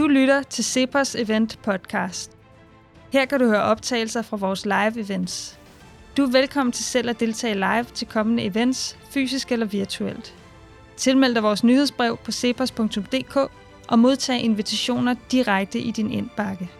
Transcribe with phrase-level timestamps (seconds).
[0.00, 2.30] Du lytter til Cepos Event Podcast.
[3.12, 5.58] Her kan du høre optagelser fra vores live events.
[6.16, 10.34] Du er velkommen til selv at deltage live til kommende events, fysisk eller virtuelt.
[10.96, 13.36] Tilmeld dig vores nyhedsbrev på cepos.dk
[13.88, 16.70] og modtag invitationer direkte i din indbakke.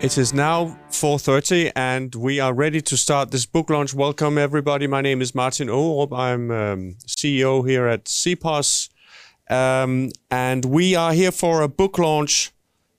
[0.00, 3.92] It is now 4:30 and we are ready to start this book launch.
[3.92, 4.86] Welcome everybody.
[4.86, 6.16] My name is Martin Ågerup.
[6.16, 8.90] I'm um, CEO here at CEPOS.
[9.50, 12.52] Um, and we are here for a book launch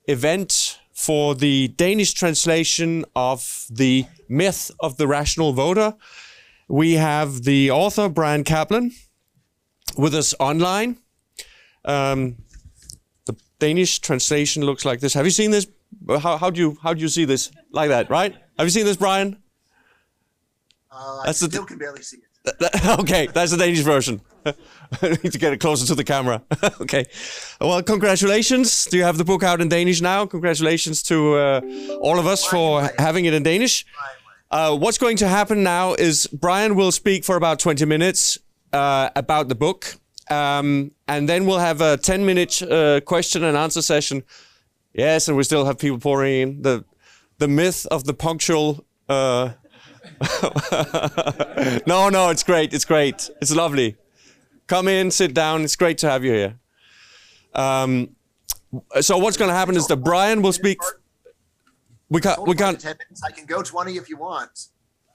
[0.08, 5.94] event for the Danish translation of The Myth of the Rational Voter.
[6.68, 8.92] We have the author Bryan Caplan
[9.96, 10.98] with us online.
[11.82, 12.36] Um,
[13.24, 15.14] the Danish translation looks like this.
[15.14, 15.66] Have you seen this
[16.08, 18.10] how, how do you how do you see this like that?
[18.10, 18.34] Right?
[18.58, 19.38] Have you seen this, Bryan?
[20.90, 22.24] Uh, I still can barely see it.
[23.00, 24.20] okay, that's the Danish version.
[24.46, 24.54] I
[25.22, 26.42] need to get it closer to the camera.
[26.80, 27.04] okay.
[27.60, 28.86] Well, congratulations.
[28.86, 30.26] Do you have the book out in Danish now?
[30.26, 31.60] Congratulations to uh,
[32.00, 33.84] all of us for having it in Danish.
[34.50, 38.38] Uh, what's going to happen now is Bryan will speak for about 20 minutes
[38.72, 39.94] uh, about the book.
[40.30, 44.22] Um, and then we'll have a 10 minute uh, question and answer session
[44.92, 46.62] Yes, and we still have people pouring in.
[46.62, 46.84] The
[47.38, 48.84] the myth of the punctual.
[49.08, 49.52] Uh...
[51.86, 52.74] no, no, it's great.
[52.74, 53.30] It's great.
[53.40, 53.96] It's lovely.
[54.66, 55.62] Come in, sit down.
[55.62, 56.58] It's great to have you here.
[57.54, 58.10] Um,
[59.00, 60.78] so what's going to happen is that Bryan will speak.
[62.08, 62.46] We can't.
[62.46, 62.84] We can't.
[63.24, 64.68] I can go twenty if you want.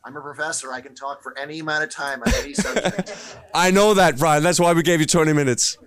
[0.06, 0.72] I'm a professor.
[0.72, 3.38] I can talk for any amount of time on any subject.
[3.56, 4.44] I know that, Bryan.
[4.44, 5.80] That's why we gave you 20 minutes.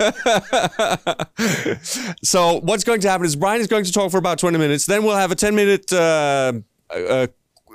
[2.24, 4.86] so, what's going to happen is Bryan is going to talk for about 20 minutes.
[4.86, 6.54] Then we'll have a 10 minute uh,
[6.90, 7.28] uh,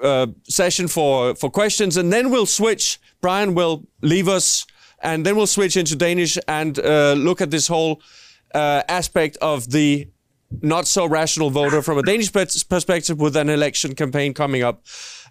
[0.04, 3.00] uh, session for, for questions, and then we'll switch.
[3.22, 4.66] Bryan will leave us,
[5.00, 8.02] and then we'll switch into Danish and uh, look at this whole
[8.54, 10.10] uh, aspect of the
[10.62, 14.84] not so rational voter from a Danish perspective with an election campaign coming up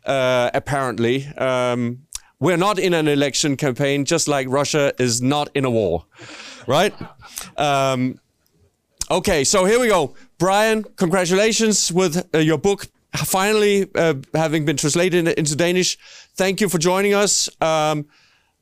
[0.06, 1.26] uh, apparently.
[1.26, 2.06] Um,
[2.40, 6.04] we're not in an election campaign, just like Russia is not in a war,
[6.66, 6.92] right?
[7.56, 8.20] Um,
[9.10, 10.14] okay, so here we go.
[10.38, 15.96] Bryan, congratulations with uh, your book finally uh, having been translated into Danish.
[16.34, 17.48] Thank you for joining us.
[17.60, 18.06] Um,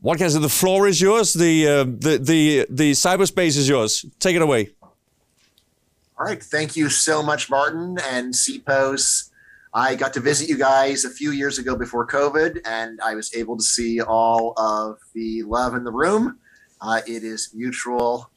[0.00, 0.40] what can I say?
[0.40, 1.32] The floor is yours.
[1.32, 4.04] The uh, the the the cyberspace is yours.
[4.18, 4.70] Take it away.
[6.18, 6.42] All right.
[6.42, 9.30] Thank you so much, Martin and CEPOS
[9.74, 13.34] I got to visit you guys a few years ago before COVID, and I was
[13.34, 16.38] able to see all of the love in the room.
[16.80, 18.30] Uh, it is mutual.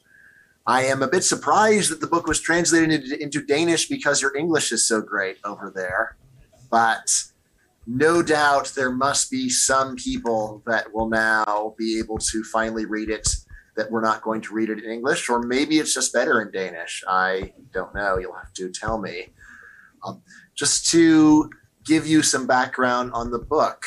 [0.66, 4.34] I am a bit surprised that the book was translated into, into Danish because your
[4.34, 6.16] English is so great over there.
[6.70, 7.24] But
[7.86, 13.10] no doubt there must be some people that will now be able to finally read
[13.10, 13.28] it
[13.76, 16.50] that we're not going to read it in English, or maybe it's just better in
[16.50, 17.04] Danish.
[17.06, 18.16] I don't know.
[18.16, 19.28] You'll have to tell me.
[20.04, 20.22] Um,
[20.56, 21.50] just to
[21.84, 23.84] give you some background on the book,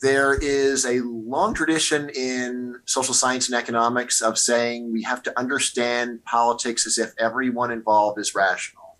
[0.00, 5.38] there is a long tradition in social science and economics of saying we have to
[5.38, 8.96] understand politics as if everyone involved is rational,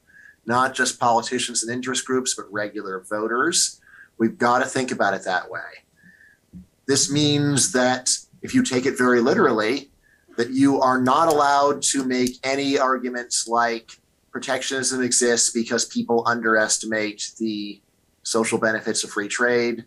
[0.47, 3.81] not just politicians and interest groups, but regular voters.
[4.19, 5.61] We've got to think about it that way.
[6.87, 8.11] This means that
[8.43, 9.91] if you take it very literally,
[10.37, 13.99] that you are not allowed to make any arguments like
[14.33, 17.81] protectionism exists because people underestimate the
[18.23, 19.85] social benefits of free trade.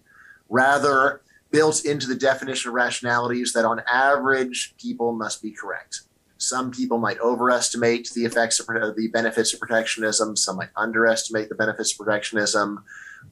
[0.49, 6.01] Rather, built into the definition of rationality is that on average, people must be correct.
[6.37, 11.49] Some people might overestimate the effects of uh, the benefits of protectionism, some might underestimate
[11.49, 12.83] the benefits of protectionism,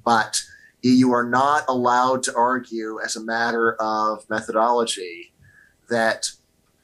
[0.03, 0.41] but
[0.81, 5.33] you are not allowed to argue as a matter of methodology
[5.89, 6.29] that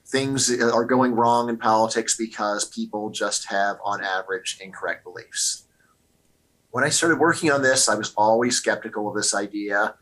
[0.10, 5.68] things are going wrong in politics because people just have, on average, incorrect beliefs.
[6.72, 9.96] When I started working on this, I was always skeptical of this idea,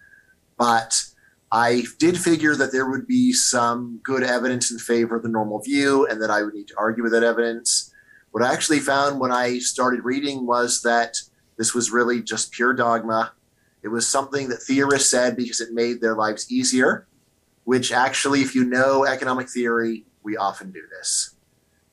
[0.57, 1.03] but
[1.51, 5.61] I did figure that there would be some good evidence in favor of the normal
[5.61, 7.93] view and that I would need to argue with that evidence.
[8.31, 11.17] What I actually found when I started reading was that
[11.57, 13.33] this was really just pure dogma.
[13.81, 17.06] It was something that theorists said because it made their lives easier
[17.67, 21.35] which actually, if you know economic theory, we often do this.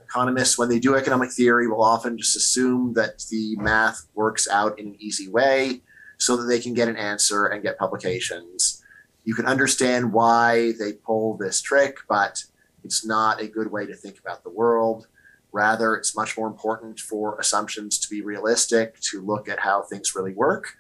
[0.01, 4.79] Economists, when they do economic theory, will often just assume that the math works out
[4.79, 5.83] in an easy way
[6.17, 8.85] so that they can get an answer and get publications.
[9.25, 12.45] You can understand why they pull this trick, but
[12.85, 15.09] it's not a good way to think about the world.
[15.51, 20.15] Rather, it's much more important for assumptions to be realistic, to look at how things
[20.15, 20.77] really work.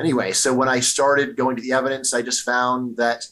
[0.00, 3.26] anyway, so when I started going to the evidence, I just found that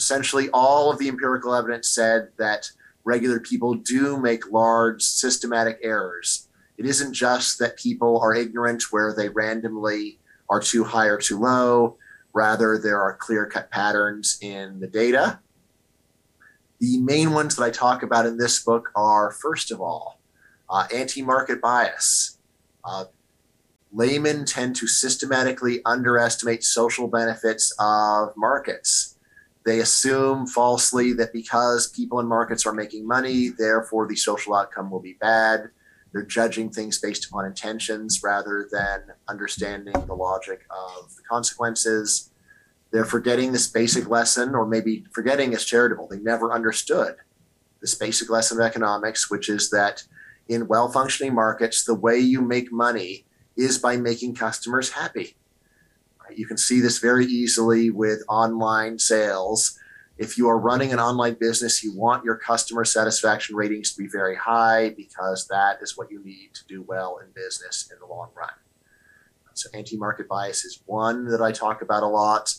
[0.00, 2.70] essentially all of the empirical evidence said that
[3.04, 6.48] regular people do make large systematic errors.
[6.78, 10.18] It isn't just that people are ignorant where they randomly
[10.48, 11.98] are too high or too low.
[12.32, 15.40] Rather, there are clear cut patterns in the data.
[16.78, 20.18] The main ones that I talk about in this book are, first of all,
[20.70, 22.38] uh, anti market bias.
[22.82, 23.04] Uh,
[23.92, 29.09] laymen tend to systematically underestimate social benefits of markets.
[29.70, 34.90] They assume falsely that because people in markets are making money, therefore the social outcome
[34.90, 35.70] will be bad.
[36.10, 42.32] They're judging things based upon intentions rather than understanding the logic of the consequences.
[42.90, 46.08] They're forgetting this basic lesson, or maybe forgetting is charitable.
[46.08, 47.14] They never understood
[47.80, 50.02] this basic lesson of economics, which is that
[50.48, 53.24] in well functioning markets, the way you make money
[53.56, 55.36] is by making customers happy.
[56.36, 59.78] You can see this very easily with online sales.
[60.18, 64.08] If you are running an online business, you want your customer satisfaction ratings to be
[64.08, 68.06] very high because that is what you need to do well in business in the
[68.06, 68.50] long run.
[69.54, 72.54] So, anti market bias is one that I talk about a lot.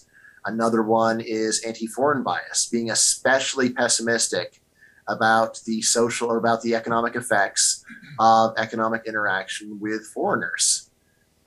[0.45, 4.62] Another one is anti foreign bias, being especially pessimistic
[5.07, 7.83] about the social or about the economic effects
[8.19, 10.90] of economic interaction with foreigners.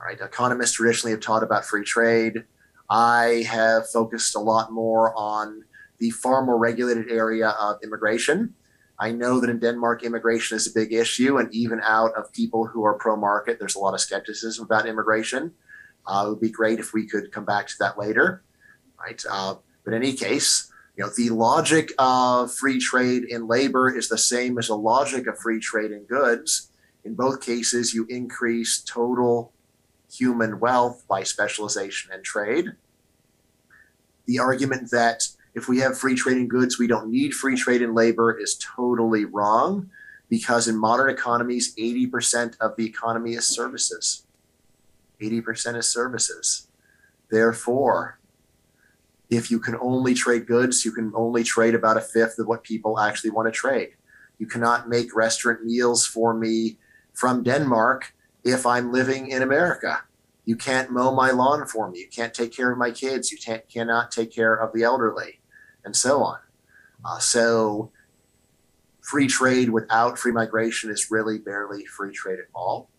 [0.05, 2.45] Right, economists traditionally have taught about free trade.
[2.91, 5.65] I have focused a lot more on
[5.99, 8.53] the far more regulated area of immigration.
[9.01, 12.67] I know that in Denmark, immigration is a big issue, and even out of people
[12.67, 15.53] who are pro market, there's a lot of skepticism about immigration.
[16.07, 18.45] Uh, it would be great if we could come back to that later,
[19.01, 19.23] right?
[19.31, 19.55] Uh,
[19.85, 24.19] but in any case, you know, the logic of free trade in labor is the
[24.19, 26.71] same as the logic of free trade in goods.
[27.07, 29.55] In both cases, you increase total
[30.19, 32.73] human wealth by specialization and trade.
[34.27, 35.25] The argument that
[35.55, 38.57] if we have free trade in goods, we don't need free trade in labor is
[38.57, 39.91] totally wrong
[40.29, 44.27] because in modern economies, 80% of the economy is services.
[45.21, 46.69] 80% is services.
[47.31, 48.19] Therefore,
[49.31, 52.63] if you can only trade goods, you can only trade about a fifth of what
[52.63, 53.91] people actually want to trade.
[54.39, 56.79] You cannot make restaurant meals for me
[57.13, 58.13] from Denmark
[58.45, 60.03] if I'm living in America.
[60.45, 62.01] You can't mow my lawn for me.
[62.01, 63.33] You can't take care of my kids.
[63.33, 65.41] You can't, cannot take care of the elderly,
[65.85, 66.39] and so on.
[67.05, 67.91] Uh, so,
[69.01, 72.91] free trade without free migration is really barely free trade at all.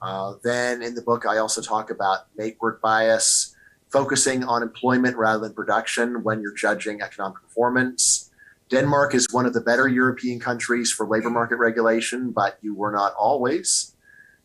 [0.00, 3.56] Uh, then in the book, I also talk about make work bias,
[3.90, 8.30] focusing on employment rather than production when you're judging economic performance.
[8.68, 12.90] Denmark is one of the better European countries for labor market regulation, but you were
[12.90, 13.94] not always.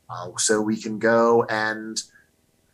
[0.10, 2.02] Uh, so we can go and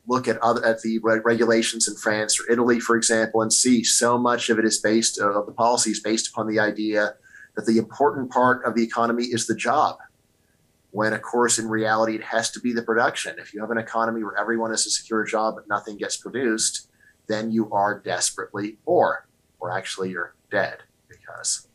[0.07, 4.17] look at other at the regulations in France or Italy, for example, and see so
[4.17, 7.15] much of it is based uh, of the policies based upon the idea
[7.55, 9.97] that the important part of the economy is the job.
[10.91, 13.39] When, of course, in reality, it has to be the production.
[13.39, 16.89] If you have an economy where everyone has a secure job but nothing gets produced,
[17.27, 19.27] then you are desperately poor,
[19.59, 21.67] or actually you're dead because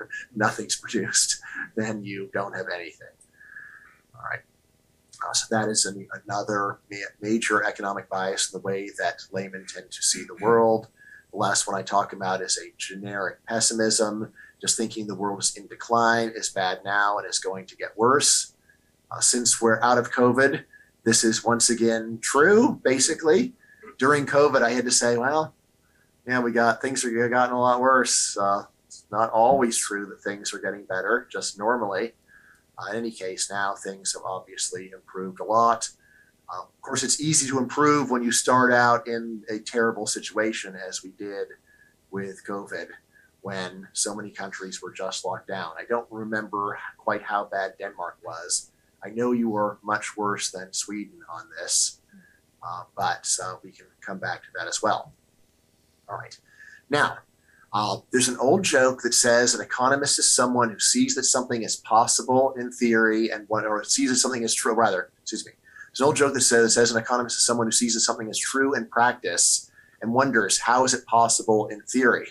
[0.34, 1.40] nothing's produced.
[1.76, 3.08] Then you don't have anything.
[4.14, 4.40] All right.
[5.24, 9.66] Uh, so that is an, another ma- major economic bias in the way that laymen
[9.66, 10.88] tend to see the world.
[11.32, 15.56] The last one I talk about is a generic pessimism, just thinking the world is
[15.56, 18.54] in decline, is bad now, and is going to get worse.
[19.10, 20.64] Uh, since we're out of COVID,
[21.04, 23.54] this is once again true, basically.
[23.98, 25.54] During COVID, I had to say, well,
[26.26, 28.36] yeah, we got things are gotten a lot worse.
[28.36, 32.12] Uh, it's not always true that things are getting better, just normally.
[32.78, 35.90] Uh, in any case, now things have obviously improved a lot.
[36.48, 40.76] Uh, of course, it's easy to improve when you start out in a terrible situation,
[40.76, 41.48] as we did
[42.10, 42.86] with COVID,
[43.42, 45.72] when so many countries were just locked down.
[45.78, 48.70] I don't remember quite how bad Denmark was.
[49.02, 52.00] I know you were much worse than Sweden on this,
[52.62, 55.12] uh, but uh, we can come back to that as well.
[56.08, 56.36] All right.
[56.88, 57.18] Now,
[57.72, 61.62] uh, there's an old joke that says an economist is someone who sees that something
[61.62, 64.74] is possible in theory and what, or sees that something is true.
[64.74, 65.52] Rather, excuse me.
[65.90, 68.28] There's an old joke that says, says an economist is someone who sees that something
[68.28, 69.70] is true in practice
[70.00, 72.28] and wonders how is it possible in theory.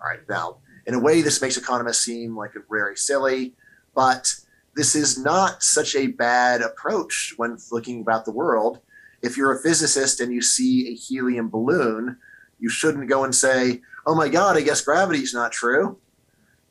[0.00, 0.20] All right.
[0.28, 3.54] Now, in a way, this makes economists seem like very silly,
[3.94, 4.32] but
[4.74, 8.80] this is not such a bad approach when looking about the world.
[9.22, 12.16] If you're a physicist and you see a helium balloon,
[12.58, 15.98] you shouldn't go and say, "Oh my God, I guess gravity's not true."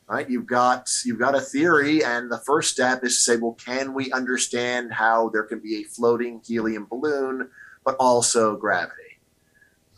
[0.09, 0.29] Right?
[0.29, 3.93] You've got you've got a theory, and the first step is to say, "Well, can
[3.93, 7.49] we understand how there can be a floating helium balloon
[7.87, 9.17] but also gravity.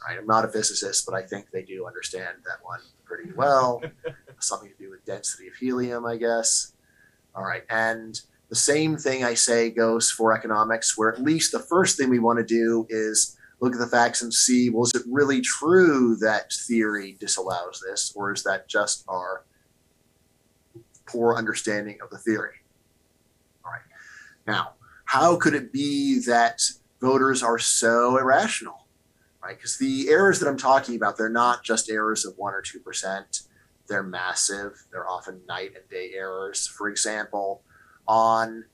[0.07, 0.19] Right?
[0.19, 3.81] I'm not a physicist, but I think they do understand that one pretty well.
[4.39, 6.73] Something to do with density of helium, I guess.
[7.33, 11.59] All right, and the same thing I say goes for economics, where at least the
[11.59, 14.93] first thing we want to do is look at the facts and see well, is
[14.95, 19.45] it really true that theory disallows this, or is that just our
[21.05, 22.55] poor understanding of the theory?
[23.65, 23.81] All right.
[24.47, 24.73] Now,
[25.05, 26.61] how could it be that
[27.01, 28.87] voters are so irrational?
[29.43, 29.57] Right?
[29.57, 32.79] Because the errors that I'm talking about, they're not just errors of one or two
[32.79, 33.41] percent.
[33.87, 34.73] They're massive.
[34.91, 36.67] They're often night and day errors.
[36.67, 37.63] For example,
[38.07, 38.65] on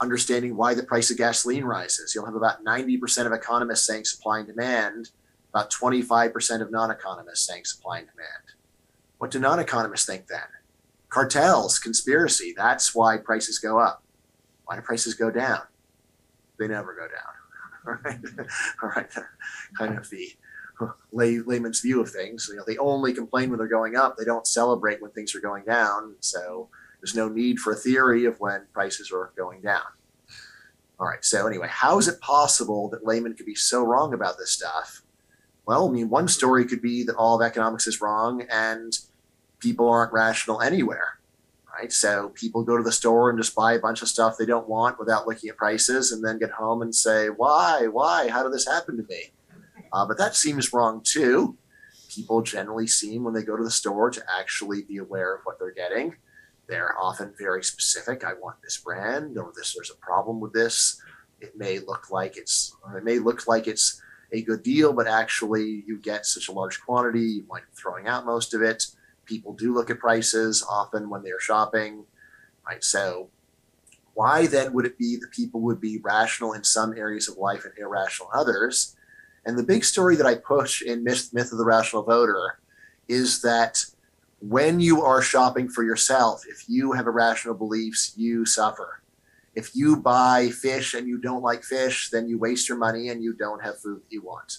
[0.00, 2.14] understanding why the price of gasoline rises.
[2.14, 5.10] You'll have about 90% of economists saying supply and demand,
[5.52, 8.54] about 25% of non economists saying supply and demand.
[9.18, 10.40] What do non economists think then?
[11.08, 12.54] Cartels, conspiracy.
[12.56, 14.02] That's why prices go up.
[14.66, 15.62] Why do prices go down?
[16.58, 17.34] They never go down.
[17.86, 18.18] All right.
[18.82, 19.10] All right.
[19.78, 20.28] Kind of the
[21.12, 22.46] lay, layman's view of things.
[22.50, 24.16] You know, they only complain when they're going up.
[24.16, 26.14] They don't celebrate when things are going down.
[26.20, 26.68] So
[27.00, 29.82] there's no need for a theory of when prices are going down.
[31.00, 31.24] All right.
[31.24, 35.02] So anyway, how is it possible that laymen could be so wrong about this stuff?
[35.64, 38.98] Well, I mean, one story could be that all of economics is wrong and
[39.60, 41.20] people aren't rational anywhere.
[41.72, 41.92] Right.
[41.92, 44.68] So people go to the store and just buy a bunch of stuff they don't
[44.68, 48.52] want without looking at prices and then get home and say, why, why, how did
[48.52, 49.30] this happen to me?
[49.92, 51.56] Uh, but that seems wrong too.
[52.10, 55.60] People generally seem when they go to the store to actually be aware of what
[55.60, 56.16] they're getting
[56.68, 58.24] they're often very specific.
[58.24, 59.74] I want this brand, or this.
[59.74, 61.00] There's a problem with this.
[61.40, 62.76] It may look like it's.
[62.94, 64.00] It may look like it's
[64.32, 68.06] a good deal, but actually, you get such a large quantity, you wind up throwing
[68.06, 68.84] out most of it.
[69.24, 72.04] People do look at prices often when they're shopping,
[72.66, 72.84] right?
[72.84, 73.30] So,
[74.14, 77.64] why then would it be that people would be rational in some areas of life
[77.64, 78.96] and irrational in others?
[79.46, 82.58] And the big story that I push in Myth, Myth of the Rational Voter
[83.06, 83.84] is that
[84.40, 89.02] when you are shopping for yourself, if you have irrational beliefs, you suffer.
[89.54, 93.22] If you buy fish and you don't like fish, then you waste your money and
[93.22, 94.58] you don't have food that you want.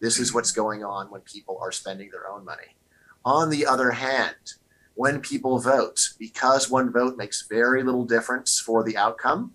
[0.00, 2.76] This is what's going on when people are spending their own money.
[3.24, 4.36] On the other hand,
[4.94, 9.52] when people vote, because one vote makes very little difference for the outcome,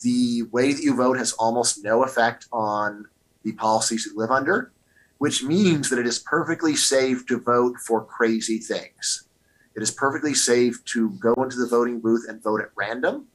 [0.00, 3.06] the way that you vote has almost no effect on
[3.42, 4.72] the policies you live under
[5.18, 9.28] which means that it is perfectly safe to vote for crazy things.
[9.74, 13.26] It is perfectly safe to go into the voting booth and vote at random.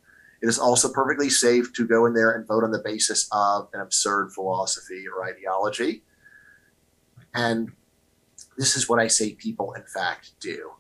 [0.41, 3.69] It is also perfectly safe to go in there and vote on the basis of
[3.73, 6.03] an absurd philosophy or ideology.
[7.33, 7.71] And
[8.57, 10.71] this is what I say people, in fact, do.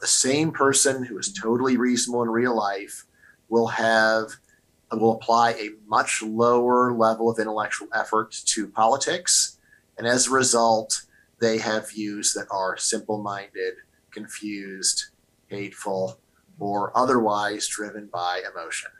[0.00, 3.04] The same person who is totally reasonable in real life
[3.48, 4.30] will have
[4.90, 9.51] will apply a much lower level of intellectual effort to politics
[9.98, 11.02] and as a result,
[11.40, 13.74] they have views that are simple minded,
[14.10, 15.06] confused,
[15.48, 16.20] hateful,
[16.58, 18.90] or otherwise driven by emotion.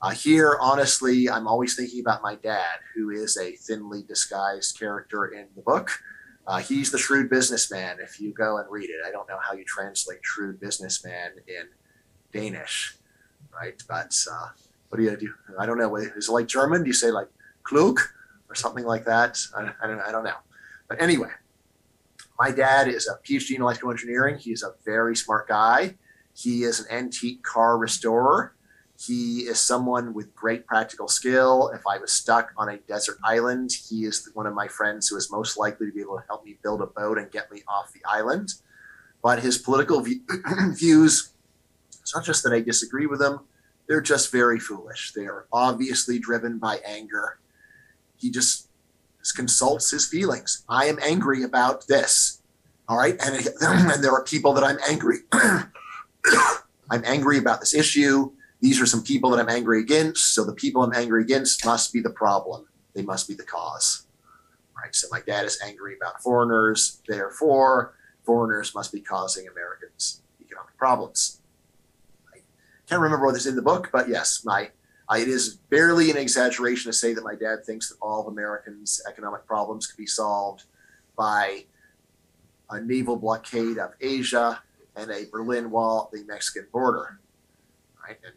[0.00, 5.26] Uh, here, honestly, I'm always thinking about my dad, who is a thinly disguised character
[5.26, 5.90] in the book.
[6.46, 7.96] Uh, he's the shrewd businessman.
[8.00, 11.68] If you go and read it, I don't know how you translate shrewd businessman in
[12.32, 12.96] Danish,
[13.54, 13.82] right?
[13.88, 14.48] But uh,
[14.88, 15.32] what do you do?
[15.58, 15.96] I don't know.
[15.96, 16.82] Is it like German?
[16.82, 17.28] Do you say like
[17.62, 18.00] klug?
[18.54, 19.38] Or something like that.
[19.56, 20.36] I, I, don't, I don't know.
[20.88, 21.30] But anyway,
[22.38, 24.38] my dad is a PhD in electrical engineering.
[24.38, 25.96] He's a very smart guy.
[26.34, 28.54] He is an antique car restorer.
[28.96, 31.70] He is someone with great practical skill.
[31.74, 35.16] If I was stuck on a desert island, he is one of my friends who
[35.16, 37.62] is most likely to be able to help me build a boat and get me
[37.66, 38.54] off the island.
[39.20, 40.00] But his political
[40.70, 41.32] views,
[42.00, 43.40] it's not just that I disagree with them,
[43.88, 45.12] they're just very foolish.
[45.12, 47.38] They are obviously driven by anger
[48.24, 48.68] he just,
[49.36, 50.64] consults his feelings.
[50.68, 52.42] I am angry about this.
[52.88, 53.16] All right.
[53.24, 55.18] And, and there are people that I'm angry.
[55.32, 58.32] I'm angry about this issue.
[58.60, 60.34] These are some people that I'm angry against.
[60.34, 62.66] So the people I'm angry against must be the problem.
[62.94, 64.06] They must be the cause.
[64.76, 64.94] Right.
[64.94, 67.00] So my dad is angry about foreigners.
[67.08, 71.40] Therefore, foreigners must be causing Americans economic problems.
[72.34, 72.40] I
[72.86, 74.68] can't remember what is in the book, but yes, my
[75.18, 79.02] it is barely an exaggeration to say that my dad thinks that all of Americans'
[79.08, 80.64] economic problems could be solved
[81.16, 81.64] by
[82.70, 84.62] a naval blockade of Asia
[84.96, 87.20] and a Berlin Wall at the Mexican border.
[88.06, 88.18] Right?
[88.24, 88.34] And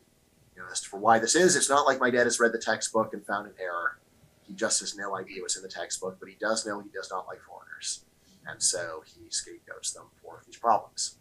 [0.55, 2.59] you know, as for why this is, it's not like my dad has read the
[2.59, 3.99] textbook and found an error.
[4.43, 7.09] He just has no idea what's in the textbook, but he does know he does
[7.11, 8.05] not like foreigners.
[8.47, 11.17] And so he scapegoats them for these problems.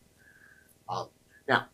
[0.89, 1.09] Um,
[1.49, 1.67] now,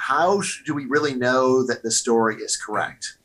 [0.00, 3.18] how do we really know that the story is correct?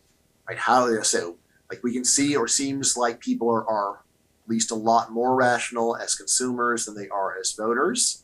[0.47, 0.57] Right?
[0.57, 1.37] How so?
[1.69, 4.03] like we can see or seems like people are, are
[4.43, 8.23] at least a lot more rational as consumers than they are as voters.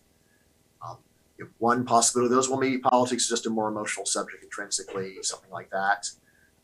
[0.86, 0.98] Um,
[1.58, 5.50] one possibility of those, well, maybe politics is just a more emotional subject intrinsically, something
[5.50, 6.10] like that.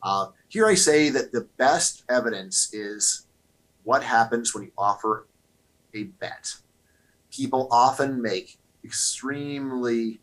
[0.02, 3.26] Uh, here I say that the best evidence is
[3.82, 5.26] what happens when you offer
[5.94, 6.54] a bet.
[7.32, 10.20] People often make extremely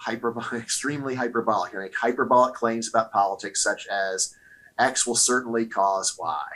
[0.00, 4.34] hyper, extremely hyperbolic, make hyperbolic claims about politics, such as
[4.78, 6.46] X will certainly cause Y.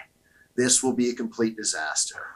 [0.57, 2.27] This will be a complete disaster.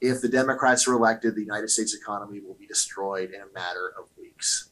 [0.00, 3.92] If the Democrats are elected, the United States economy will be destroyed in a matter
[3.98, 4.70] of weeks.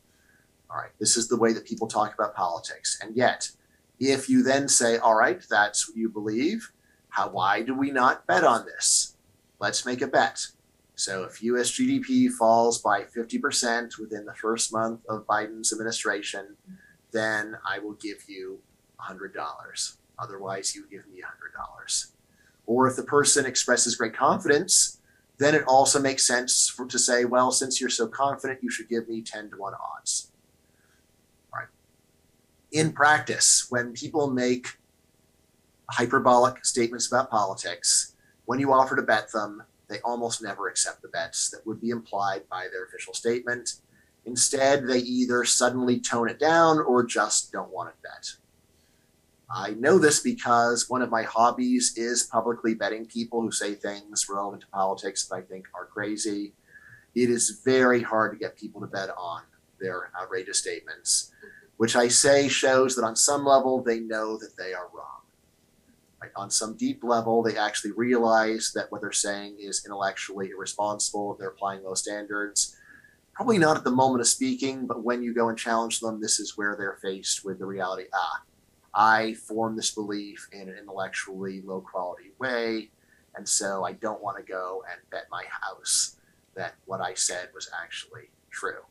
[0.71, 2.99] All right, this is the way that people talk about politics.
[3.03, 3.51] And yet,
[3.99, 6.71] if you then say, all right, that's what you believe,
[7.09, 9.17] how, why do we not bet on this?
[9.59, 10.47] Let's make a bet.
[10.99, 16.57] So if US GDP falls by 50% within the first month of Biden's administration,
[17.13, 18.59] then I will give you
[19.01, 19.97] $100.
[20.19, 22.07] Otherwise, you give me $100.
[22.67, 25.01] Or if the person expresses great confidence,
[25.39, 28.89] then it also makes sense for, to say, well, since you're so confident, you should
[28.89, 30.33] give me 10 to 1 odds.
[31.55, 31.69] Right.
[32.73, 34.67] In practice, when people make
[35.93, 41.09] hyperbolic statements about politics, when you offer to bet them, they almost never accept the
[41.09, 43.75] bets that would be implied by their official statement.
[44.27, 48.33] Instead, they either suddenly tone it down or just don't want to bet.
[49.51, 54.27] I know this because one of my hobbies is publicly betting people who say things
[54.29, 56.53] relevant to politics that I think are crazy.
[57.15, 59.43] It is very hard to get people to bet on
[59.81, 61.33] their outrageous statements,
[61.79, 65.23] which I say shows that on some level they know that they are wrong.
[66.21, 66.31] Right?
[66.37, 71.37] On some deep level, they actually realize that what they're saying is intellectually irresponsible.
[71.39, 72.77] They're applying low standards.
[73.35, 76.41] Probably not at the moment of speaking, but when you go and challenge them, this
[76.41, 78.43] is where they're faced with the reality ah,
[78.95, 82.91] I form this belief in an intellectually low quality way.
[83.37, 86.17] And so I don't want to go and bet my house
[86.57, 88.83] that what I said was actually true.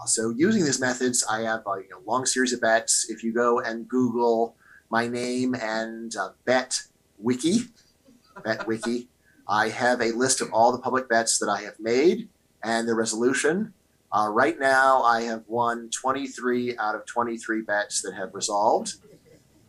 [0.00, 3.08] Uh, so using these methods, I have a you know, long series of bets.
[3.08, 4.56] If you go and Google
[4.90, 6.82] my name and uh, Bet
[7.18, 7.60] Wiki,
[8.44, 9.08] Bet Wiki,
[9.48, 12.28] I have a list of all the public bets that I have made
[12.62, 13.72] and the resolution.
[14.12, 18.94] Uh, right now, I have won 23 out of 23 bets that have resolved.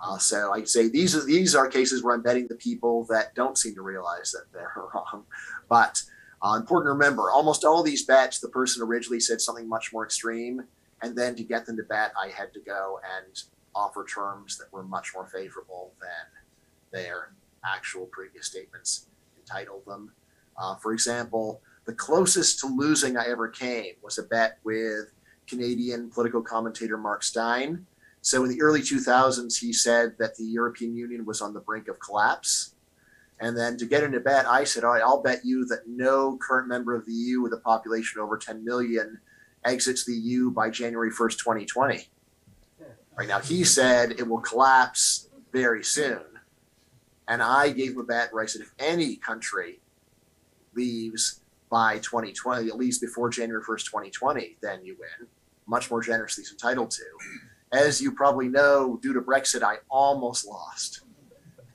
[0.04, 3.36] Uh, so I say these are these are cases where I'm betting the people that
[3.36, 5.26] don't seem to realize that they're wrong.
[5.70, 6.02] But
[6.42, 10.04] uh, important to remember, almost all these bets, the person originally said something much more
[10.04, 10.64] extreme,
[11.04, 13.44] and then to get them to bet, I had to go and
[13.76, 17.34] offer terms that were much more favorable than their
[17.66, 19.08] actual previous statements
[19.38, 20.12] entitled them.
[20.58, 25.14] Uh, for example, the closest to losing I ever came was a bet with
[25.48, 27.86] Canadian political commentator Mark Steyn.
[28.22, 31.88] So in the early 2000s, he said that the European Union was on the brink
[31.88, 32.76] of collapse.
[33.40, 36.38] And then to get into bet, I said, all right, I'll bet you that no
[36.38, 39.20] current member of the EU with a population over 10 million
[39.66, 42.11] exits the EU by January 1st, 2020.
[43.15, 46.24] Right now, he said it will collapse very soon.
[47.28, 49.80] And I gave him a bet where I said, if any country
[50.74, 55.28] leaves by 2020, at least before January 1st, 2020, then you win.
[55.67, 57.04] Much more generously entitled to.
[57.71, 61.02] As you probably know, due to Brexit, I almost lost.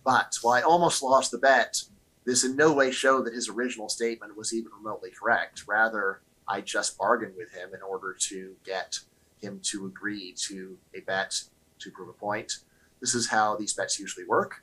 [0.05, 1.83] But while I almost lost the bet,
[2.25, 5.64] this in no way showed that his original statement was even remotely correct.
[5.66, 9.01] Rather, I just bargained with him in order to get
[9.40, 11.40] him to agree to a bet
[11.79, 12.53] to prove a point.
[13.01, 14.62] This is how these bets usually work.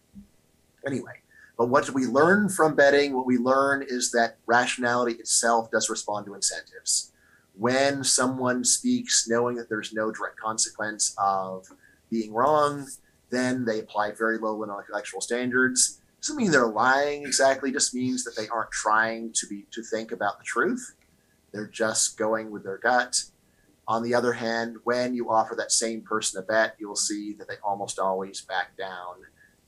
[0.86, 1.22] Anyway,
[1.58, 3.16] but what do we learn from betting?
[3.16, 7.12] What we learn is that rationality itself does respond to incentives.
[7.56, 11.68] When someone speaks knowing that there's no direct consequence of
[12.10, 12.88] being wrong,
[13.30, 16.02] then they apply very low intellectual standards.
[16.22, 20.12] Doesn't mean they're lying exactly, just means that they aren't trying to be to think
[20.12, 20.96] about the truth.
[21.52, 23.24] They're just going with their gut.
[23.88, 27.48] On the other hand, when you offer that same person a bet, you'll see that
[27.48, 29.16] they almost always back down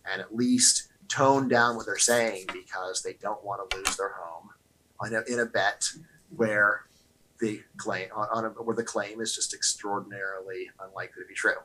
[0.09, 4.13] and at least tone down what they're saying because they don't want to lose their
[4.17, 4.49] home
[5.01, 5.85] on a, in a bet
[6.35, 6.85] where
[7.39, 11.57] the claim on, on a, where the claim is just extraordinarily unlikely to be true.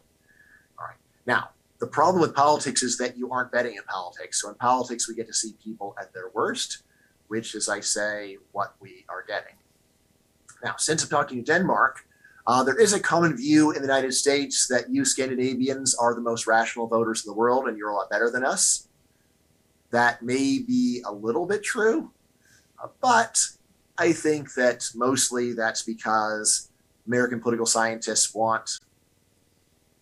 [0.78, 0.96] All right.
[1.26, 4.42] Now, the problem with politics is that you aren't betting in politics.
[4.42, 6.82] So in politics, we get to see people at their worst,
[7.28, 9.54] which is, I say, what we are getting.
[10.62, 12.04] Now, since I'm talking to Denmark,
[12.46, 16.20] uh, there is a common view in the United States that you Scandinavians are the
[16.20, 18.88] most rational voters in the world and you're a lot better than us.
[19.90, 22.12] That may be a little bit true,
[22.82, 23.38] uh, but
[23.98, 26.70] I think that mostly that's because
[27.06, 28.78] American political scientists want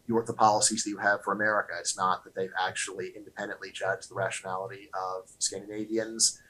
[0.07, 1.75] your the policies that you have for America.
[1.79, 6.41] It's not that they've actually independently judged the rationality of Scandinavians.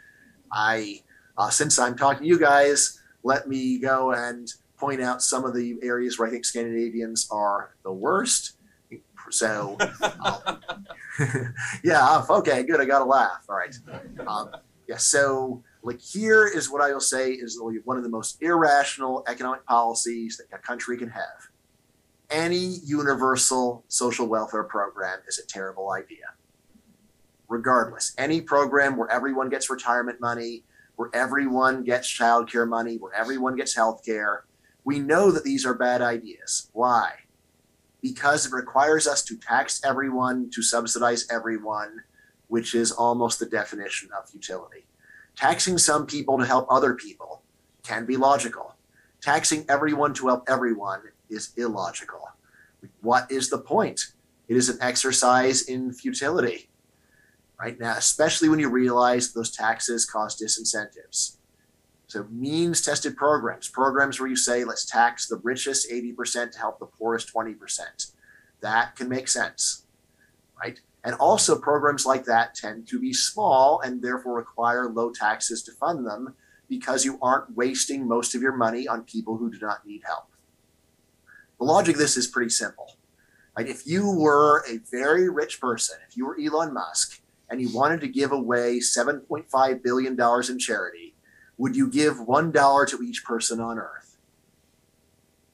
[0.52, 1.02] I,
[1.36, 5.54] uh, since I'm talking to you guys, let me go and point out some of
[5.54, 8.52] the areas where I think Scandinavians are the worst.
[9.30, 9.76] So,
[10.24, 10.60] um,
[11.84, 12.80] yeah, okay, good.
[12.80, 13.44] I got a laugh.
[13.48, 13.76] All right.
[14.26, 14.50] Um,
[14.86, 19.24] yeah, so like here is what I will say is one of the most irrational
[19.28, 21.48] economic policies that a country can have
[22.30, 26.26] any universal social welfare program is a terrible idea.
[27.48, 30.64] Regardless, any program where everyone gets retirement money,
[30.96, 34.44] where everyone gets childcare money, where everyone gets health care,
[34.88, 36.70] we know that these are bad ideas.
[36.72, 37.12] Why?
[38.00, 42.04] Because it requires us to tax everyone, to subsidize everyone,
[42.46, 44.86] which is almost the definition of futility.
[45.36, 47.42] Taxing some people to help other people
[47.82, 48.76] can be logical.
[49.20, 52.26] Taxing everyone to help everyone is illogical.
[53.02, 54.00] What is the point?
[54.48, 56.70] It is an exercise in futility,
[57.60, 57.78] right?
[57.78, 61.37] Now, especially when you realize those taxes cause disincentives.
[62.08, 66.78] So, means tested programs, programs where you say, let's tax the richest 80% to help
[66.78, 68.12] the poorest 20%.
[68.60, 69.84] That can make sense,
[70.58, 70.80] right?
[71.04, 75.72] And also, programs like that tend to be small and therefore require low taxes to
[75.72, 76.34] fund them
[76.68, 80.28] because you aren't wasting most of your money on people who do not need help.
[81.58, 82.96] The logic of this is pretty simple.
[83.56, 83.68] Right?
[83.68, 88.00] If you were a very rich person, if you were Elon Musk, and you wanted
[88.00, 91.07] to give away $7.5 billion in charity,
[91.58, 94.16] would you give $1 to each person on earth?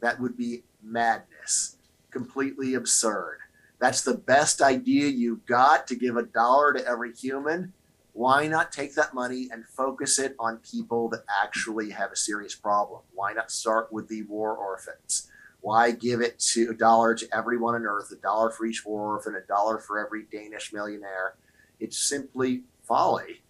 [0.01, 1.77] That would be madness,
[2.11, 3.39] completely absurd.
[3.81, 7.73] That's the best idea you've got to give a dollar to every human.
[8.13, 12.55] Why not take that money and focus it on people that actually have a serious
[12.55, 13.01] problem?
[13.13, 15.31] Why not start with the war orphans?
[15.63, 19.15] Why give it to a dollar to everyone on earth, a dollar for each war
[19.15, 21.35] orphan, a dollar for every Danish millionaire?
[21.81, 23.43] It's simply folly.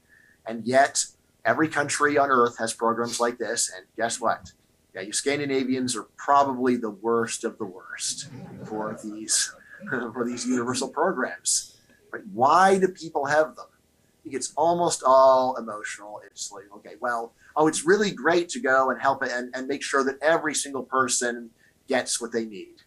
[0.47, 1.07] And yet,
[1.45, 3.71] every country on earth has programs like this.
[3.75, 4.53] And guess what?
[4.95, 8.29] Yeah, you Scandinavians are probably the worst of the worst
[8.67, 9.55] for these
[9.91, 11.77] for these universal programs.
[12.13, 12.23] Right?
[12.33, 13.67] Why do people have them?
[13.69, 16.23] I think it's almost all emotional.
[16.25, 19.83] It's like, okay, well, oh, it's really great to go and help and, and make
[19.83, 21.51] sure that every single person
[21.89, 22.83] gets what they need?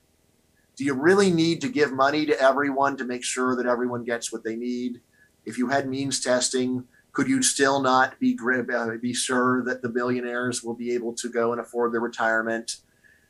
[0.75, 4.31] Do you really need to give money to everyone to make sure that everyone gets
[4.31, 5.01] what they need?
[5.45, 6.85] If you had means testing,
[7.17, 11.27] could you still not be uh, be sure that the billionaires will be able to
[11.29, 12.75] go and afford their retirement?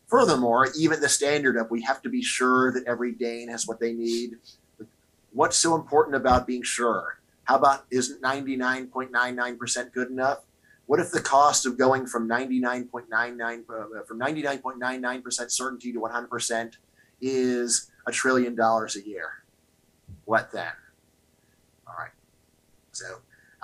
[0.08, 3.80] Furthermore, even the standard of we have to be sure that every Dane has what
[3.80, 4.39] they need.
[5.32, 7.21] What's so important about being sure?
[7.45, 10.39] How about isn't 99.99% good enough?
[10.88, 16.73] What if the cost of going from 99.99 uh, from 99.99% certainty to 100%
[17.21, 19.30] is a trillion dollars a year?
[20.26, 20.73] What then?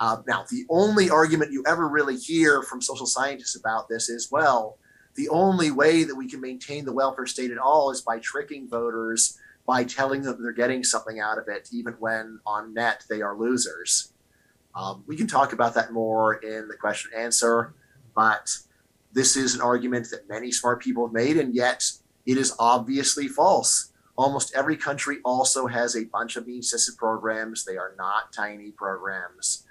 [0.04, 4.30] Uh, now the only argument you ever really hear from social scientists about this is,
[4.30, 4.76] well,
[5.14, 8.68] the only way that we can maintain the welfare state at all is by tricking
[8.68, 13.22] voters by telling them they're getting something out of it, even when on net they
[13.22, 14.12] are losers.
[14.74, 17.72] Um, we can talk about that more in the question and answer,
[18.14, 18.50] but
[19.14, 21.90] this is an argument that many smart people have made, and yet
[22.26, 23.90] it is obviously false.
[24.16, 27.64] Almost every country also has a bunch of means tested programs.
[27.64, 29.63] They are not tiny programs.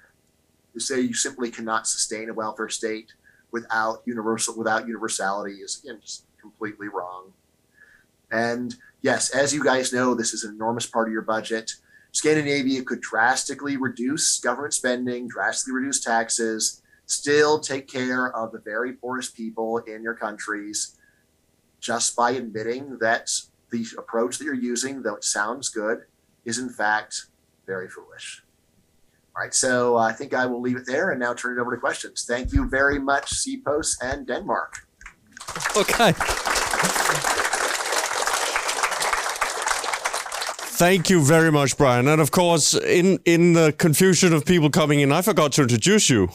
[0.74, 3.14] To say you simply cannot sustain a welfare state
[3.52, 7.32] without universal without universality is again just completely wrong.
[8.32, 11.72] And yes, as you guys know, this is an enormous part of your budget.
[12.12, 18.94] Scandinavia could drastically reduce government spending, drastically reduce taxes, still take care of the very
[18.94, 20.98] poorest people in your countries
[21.80, 23.30] just by admitting that
[23.72, 26.00] the approach that you're using, though it sounds good,
[26.46, 27.26] is in fact
[27.68, 28.44] very foolish.
[29.36, 31.72] All right, so I think I will leave it there and now turn it over
[31.72, 32.24] to questions.
[32.28, 34.86] Thank you very much, CEPOS and Denmark.
[35.76, 36.13] Okay.
[40.76, 42.08] Thank you very much, Bryan.
[42.08, 46.10] And of course, in in the confusion of people coming in, I forgot to introduce
[46.10, 46.30] you.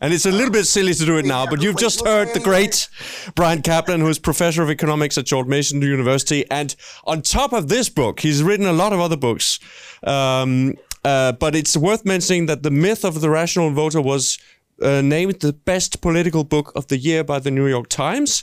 [0.00, 2.40] And it's a little bit silly to do it now, but you've just heard the
[2.40, 2.88] great
[3.36, 6.44] Bryan Caplan, who is professor of economics at George Mason University.
[6.50, 9.60] And on top of this book, he's written a lot of other books.
[10.02, 14.38] Um, uh, but it's worth mentioning that The Myth of the Rational Voter was
[14.80, 18.42] uh, named the best political book of the year by the New York Times.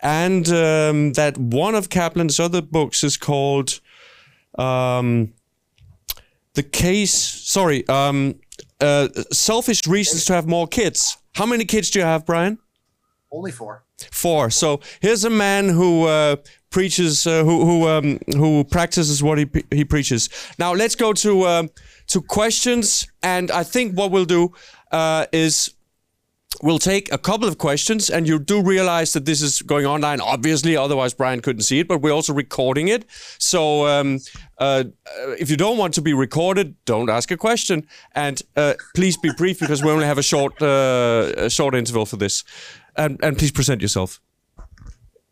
[0.00, 3.80] And um, that one of Caplan's other books is called
[4.58, 5.32] um,
[6.54, 7.12] the case.
[7.12, 8.40] Sorry, um,
[8.80, 11.16] uh, selfish reasons to have more kids.
[11.34, 12.58] How many kids do you have, Bryan?
[13.30, 13.84] Only four.
[14.10, 14.50] Four.
[14.50, 16.36] So here's a man who uh,
[16.72, 20.28] preaches, uh, who who um, who practices what he he preaches.
[20.58, 21.70] Now let's go to um,
[22.08, 24.52] to questions, and I think what we'll do
[24.90, 25.74] uh, is
[26.62, 30.20] we'll take a couple of questions, and you do realize that this is going online,
[30.20, 33.04] obviously, otherwise Bryan couldn't see it, but we're also recording it.
[33.38, 34.18] So um,
[34.58, 34.84] uh,
[35.38, 39.30] if you don't want to be recorded, don't ask a question, and uh, please be
[39.36, 42.44] brief because we only have a short uh, a short interval for this.
[42.94, 44.20] And, and please present yourself.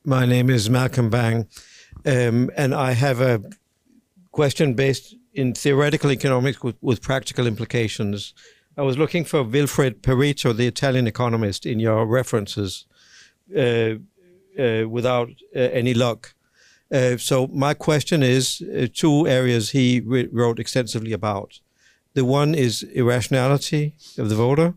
[0.05, 1.47] My name is Malcolm Bang,
[2.07, 3.43] um, and I have a
[4.33, 8.33] question based in theoretical economics with, with practical implications.
[8.79, 12.87] I was looking for Wilfred Pareto, the Italian economist, in your references
[13.55, 13.97] uh,
[14.59, 16.35] uh, without uh, any luck.
[16.91, 21.61] Uh, so my question is uh, two areas he wrote extensively about.
[22.15, 24.73] The one is irrationality of the voter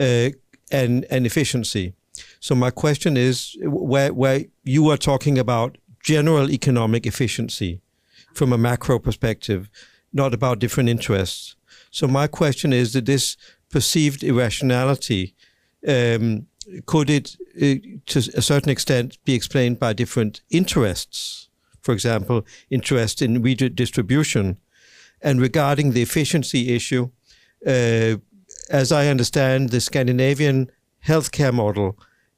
[0.00, 0.30] uh,
[0.70, 1.94] and, and efficiency.
[2.42, 7.80] So my question is where, where you are talking about general economic efficiency
[8.34, 9.70] from a macro perspective,
[10.12, 11.54] not about different interests.
[11.92, 13.36] So my question is that this
[13.70, 15.36] perceived irrationality
[15.86, 16.48] um,
[16.84, 21.48] could it, uh, to a certain extent, be explained by different interests?
[21.80, 24.56] For example, interest in redistribution.
[25.20, 27.10] And regarding the efficiency issue,
[27.64, 28.16] uh,
[28.68, 30.72] as I understand, the Scandinavian
[31.06, 31.96] healthcare model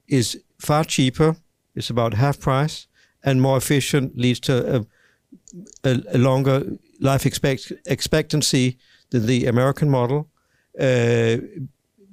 [0.08, 1.36] is far cheaper.
[1.74, 2.86] It's about half price
[3.22, 4.86] and more efficient, leads to a,
[5.84, 6.64] a, a longer
[7.00, 8.78] life expect, expectancy
[9.10, 10.28] than the American model,
[10.80, 11.36] uh,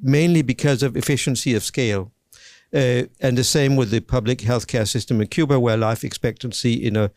[0.01, 2.11] mainly because of efficiency of scale.
[2.73, 6.95] Uh, and the same with the public healthcare system in Cuba, where life expectancy in
[6.95, 7.11] a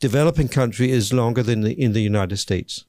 [0.00, 2.84] developing country is longer than the, in the United States.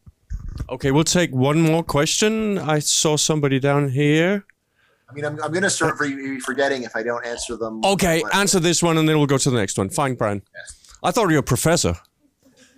[0.70, 2.58] Okay, we'll take one more question.
[2.58, 4.46] I saw somebody down here.
[5.10, 7.82] I mean, I'm, I'm going to start forgetting if I don't answer them.
[7.84, 9.90] Okay, answer this one and then we'll go to the next one.
[9.90, 10.42] Fine, Bryan.
[10.54, 10.98] Yes.
[11.04, 11.96] I thought you were a professor.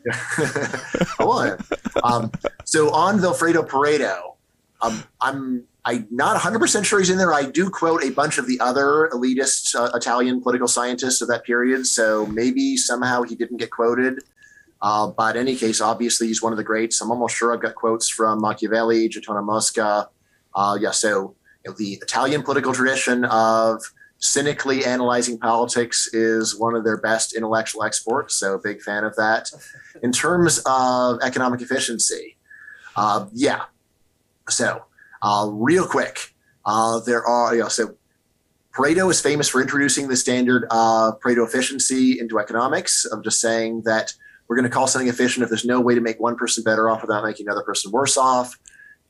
[0.12, 1.58] I
[2.04, 2.32] Um,
[2.63, 4.36] so on Vilfredo Pareto,
[4.82, 7.34] um, I'm I'm not 100% sure he's in there.
[7.34, 11.44] I do quote a bunch of the other elitist uh, Italian political scientists of that
[11.46, 14.20] period, so maybe somehow he didn't get quoted.
[14.82, 17.02] Uh, but in any case, obviously he's one of the greats.
[17.02, 20.10] I'm almost sure I've got quotes from Machiavelli, Gaetano Mosca.
[20.54, 21.36] Uh, yeah, so
[21.77, 23.84] the Italian political tradition of
[24.19, 28.36] cynically analyzing politics is one of their best intellectual exports.
[28.36, 29.49] So, big fan of that.
[30.03, 32.38] In terms of economic efficiency,
[32.95, 33.63] uh, yeah.
[34.49, 34.84] So,
[35.21, 36.34] uh, real quick,
[36.65, 37.95] uh, there are, you know, so
[38.73, 43.82] Pareto is famous for introducing the standard of Pareto efficiency into economics, of just saying
[43.84, 44.13] that
[44.47, 46.89] we're going to call something efficient if there's no way to make one person better
[46.89, 48.58] off without making another person worse off.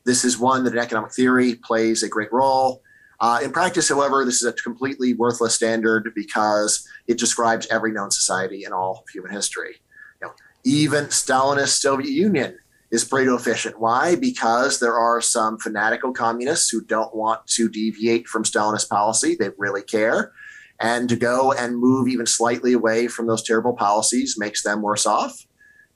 [0.06, 2.82] This is one that in economic theory plays a great role.
[3.20, 8.12] Uh, in practice, however, this is a completely worthless standard because it describes every known
[8.12, 9.76] society in all of human history.
[10.22, 10.34] You know,
[10.64, 12.58] even Stalinist Soviet Union
[12.92, 13.80] is Pareto efficient.
[13.80, 14.16] Why?
[14.16, 19.36] Because there are some fanatical communists who don't want to deviate from Stalinist policy.
[19.36, 20.32] They really care.
[20.80, 25.06] And to go and move even slightly away from those terrible policies makes them worse
[25.06, 25.46] off.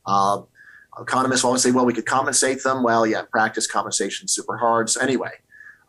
[0.05, 0.41] Uh,
[0.99, 2.83] economists always say, well, we could compensate them.
[2.83, 4.89] Well, yeah, practice, compensation super hard.
[4.89, 5.31] So, anyway,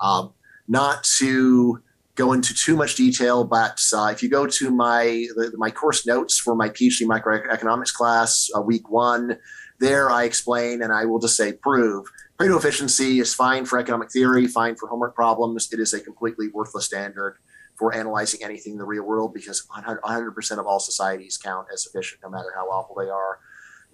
[0.01, 0.33] um,
[0.69, 1.83] not to
[2.15, 6.07] go into too much detail, but uh, if you go to my the, my course
[6.07, 9.37] notes for my PhD microeconomics class, uh, week one,
[9.81, 12.07] there I explain and I will just say prove
[12.39, 15.73] Pareto efficiency is fine for economic theory, fine for homework problems.
[15.73, 17.37] It is a completely worthless standard
[17.77, 22.23] for analyzing anything in the real world because 100% of all societies count as efficient,
[22.23, 23.39] no matter how awful they are.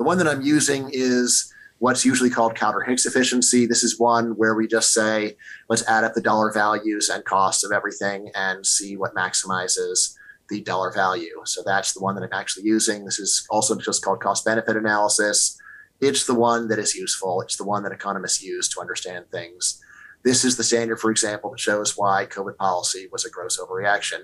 [0.00, 3.66] The one that I'm using is what's usually called Kaldor-Hicks efficiency.
[3.66, 5.36] This is one where we just say,
[5.68, 10.16] let's add up the dollar values and costs of everything and see what maximizes
[10.48, 11.42] the dollar value.
[11.44, 13.04] So that's the one that I'm actually using.
[13.04, 15.60] This is also just called cost benefit analysis.
[16.00, 17.42] It's the one that is useful.
[17.42, 19.82] It's the one that economists use to understand things.
[20.24, 24.20] This is the standard, for example, that shows why COVID policy was a gross overreaction,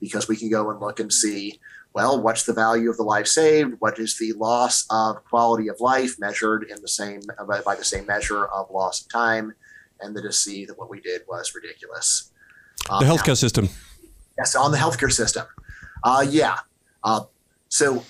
[0.00, 1.58] because we can go and look and see
[1.96, 3.76] well, what's the value of the life saved?
[3.78, 8.04] What is the loss of quality of life measured in the same by the same
[8.04, 9.54] measure of loss of time?
[10.00, 12.32] And then to see that what we did was ridiculous.
[12.90, 13.70] Um, the healthcare now, system.
[14.36, 15.46] Yes, on the healthcare system.
[16.04, 16.58] Uh, yeah.
[17.02, 17.22] Uh,
[17.70, 18.04] so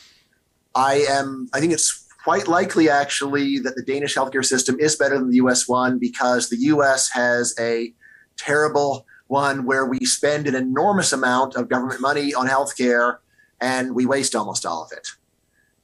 [0.74, 1.48] I am.
[1.54, 5.36] I think it's quite likely actually that the Danish healthcare system is better than the
[5.36, 5.68] U.S.
[5.68, 7.08] one because the U.S.
[7.12, 7.94] has a
[8.36, 13.18] terrible one where we spend an enormous amount of government money on healthcare
[13.60, 15.08] and we waste almost all of it.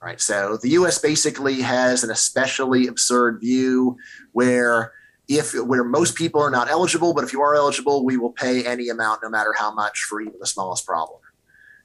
[0.03, 0.21] Right.
[0.21, 3.97] So the US basically has an especially absurd view
[4.33, 4.93] where
[5.29, 8.67] if where most people are not eligible, but if you are eligible, we will pay
[8.67, 11.21] any amount, no matter how much, for even the smallest problem.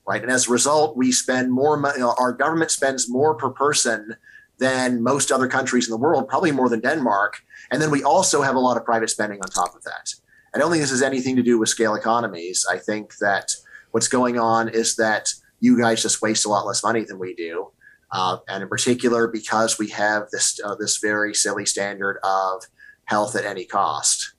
[0.07, 0.21] right?
[0.21, 4.15] And as a result, we spend more money, our government spends more per person
[4.57, 7.43] than most other countries in the world, probably more than Denmark.
[7.69, 10.15] And then we also have a lot of private spending on top of that.
[10.55, 12.65] I don't think this has anything to do with scale economies.
[12.71, 13.51] I think that
[13.91, 17.33] what's going on is that you guys just waste a lot less money than we
[17.35, 17.71] do.
[18.11, 22.63] Uh, and in particular, because we have this uh, this very silly standard of
[23.05, 24.33] health at any cost.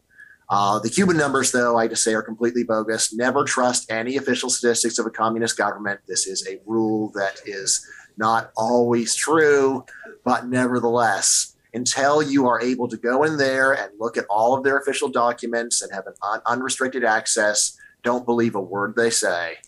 [0.51, 3.13] Uh, the Cuban numbers, though, I just say are completely bogus.
[3.13, 6.01] Never trust any official statistics of a communist government.
[6.09, 9.85] This is a rule that is not always true,
[10.25, 14.65] but nevertheless, until you are able to go in there and look at all of
[14.65, 19.59] their official documents and have an un- unrestricted access, don't believe a word they say.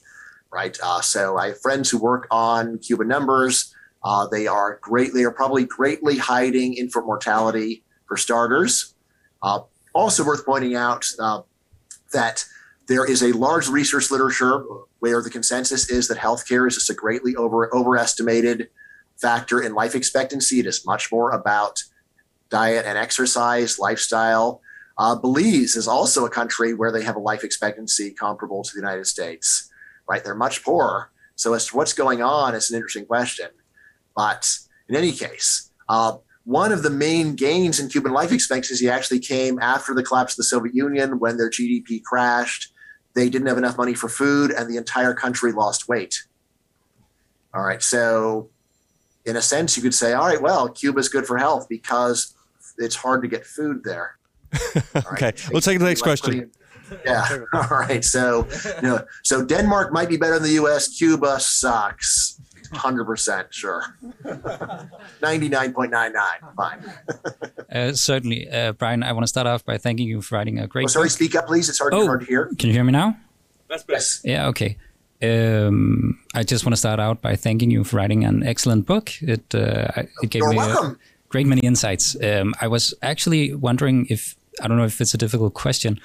[0.52, 0.76] Right.
[0.82, 3.74] Uh, so I have friends who work on Cuban numbers.
[4.02, 8.94] Uh, they are greatly, are probably greatly hiding infant mortality for starters.
[9.42, 9.60] Uh,
[9.94, 11.42] also worth pointing out uh,
[12.12, 12.44] that
[12.88, 14.64] there is a large research literature
[14.98, 18.68] where the consensus is that healthcare is just a greatly over overestimated
[19.20, 20.58] factor in life expectancy.
[20.58, 21.82] It is much more about
[22.50, 24.60] diet and exercise, lifestyle.
[24.98, 28.80] Uh, Belize is also a country where they have a life expectancy comparable to the
[28.80, 29.69] United States,
[30.10, 30.24] right?
[30.24, 31.10] They're much poorer.
[31.36, 33.48] So, as to what's going on, it's an interesting question.
[34.16, 39.20] But in any case, uh, one of the main gains in Cuban life expectancy actually
[39.20, 42.72] came after the collapse of the Soviet Union when their GDP crashed.
[43.14, 46.14] They didn't have enough money for food, and the entire country lost weight.
[47.54, 47.82] All right.
[47.82, 48.50] So,
[49.24, 52.34] in a sense, you could say, all right, well, Cuba's good for health because
[52.78, 54.16] it's hard to get food there.
[54.76, 55.48] okay, right.
[55.52, 56.50] we'll take the next question.
[57.04, 57.38] Yeah.
[57.52, 58.04] All right.
[58.04, 60.88] So, you know, so Denmark might be better than the U.S.
[60.88, 62.40] Cuba sucks.
[62.72, 63.82] Hundred percent sure.
[65.22, 66.38] Ninety nine point nine nine.
[66.56, 66.92] Fine.
[67.72, 69.02] uh, certainly, uh, Bryan.
[69.02, 70.84] I want to start off by thanking you for writing a great.
[70.84, 71.04] Oh, sorry.
[71.06, 71.10] Book.
[71.12, 71.68] Speak up, please.
[71.68, 72.46] It's hard, oh, hard to hear.
[72.58, 73.16] Can you hear me now?
[73.68, 74.24] That's best.
[74.24, 74.46] Yeah.
[74.48, 74.76] Okay.
[75.22, 79.10] Um, I just want to start out by thanking you for writing an excellent book.
[79.20, 80.92] It uh, it gave You're me welcome.
[80.92, 80.96] a
[81.28, 82.16] great many insights.
[82.22, 86.00] Um, I was actually wondering if I don't know if it's a difficult question,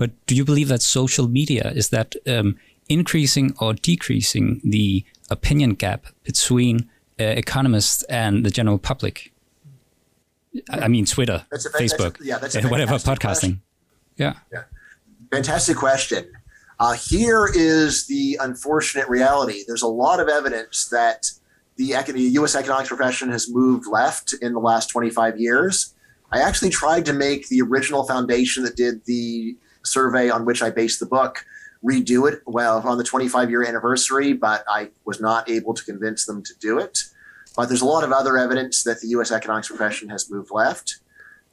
[0.00, 2.56] but do you believe that social media is that um,
[2.88, 6.88] increasing or decreasing the opinion gap between
[7.20, 9.30] uh, economists and the general public?
[10.70, 13.58] I mean, Twitter, That's a- Facebook, that's a- yeah, that's a whatever, podcasting.
[14.16, 14.36] Yeah.
[14.50, 14.62] yeah.
[15.30, 16.32] Fantastic question.
[16.78, 19.64] Uh, here is the unfortunate reality.
[19.66, 21.30] There's a lot of evidence that
[21.76, 21.94] the
[22.38, 22.54] U.S.
[22.54, 25.94] economics profession has moved left in the last 25 years.
[26.32, 30.70] I actually tried to make the original foundation that did the survey on which I
[30.70, 31.44] based the book
[31.84, 36.26] redo it well on the 25 year anniversary, but I was not able to convince
[36.26, 36.98] them to do it.
[37.56, 39.32] But there's a lot of other evidence that the U.S.
[39.32, 40.98] economics profession has moved left,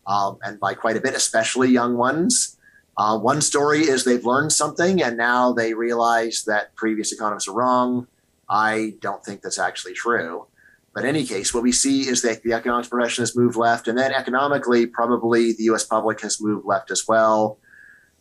[0.06, 2.58] um, and by quite a bit, especially young ones.
[2.98, 7.54] Uh, one story is they've learned something and now they realize that previous economists are
[7.54, 8.08] wrong.
[8.50, 10.48] I don't think that's actually true.
[10.96, 13.88] But in any case, what we see is that the economics profession has moved left,
[13.88, 15.84] and then economically, probably the U.S.
[15.84, 17.60] public has moved left as well.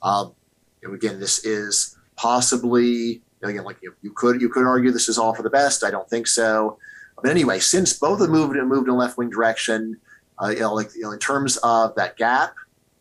[0.03, 0.35] Um,
[0.83, 5.19] and again, this is possibly again like you, you could you could argue this is
[5.19, 5.85] all for the best.
[5.85, 6.79] I don't think so.
[7.23, 9.99] But anyway, since both have moved moved in a left wing direction,
[10.43, 12.55] uh, you know, like you know, in terms of that gap,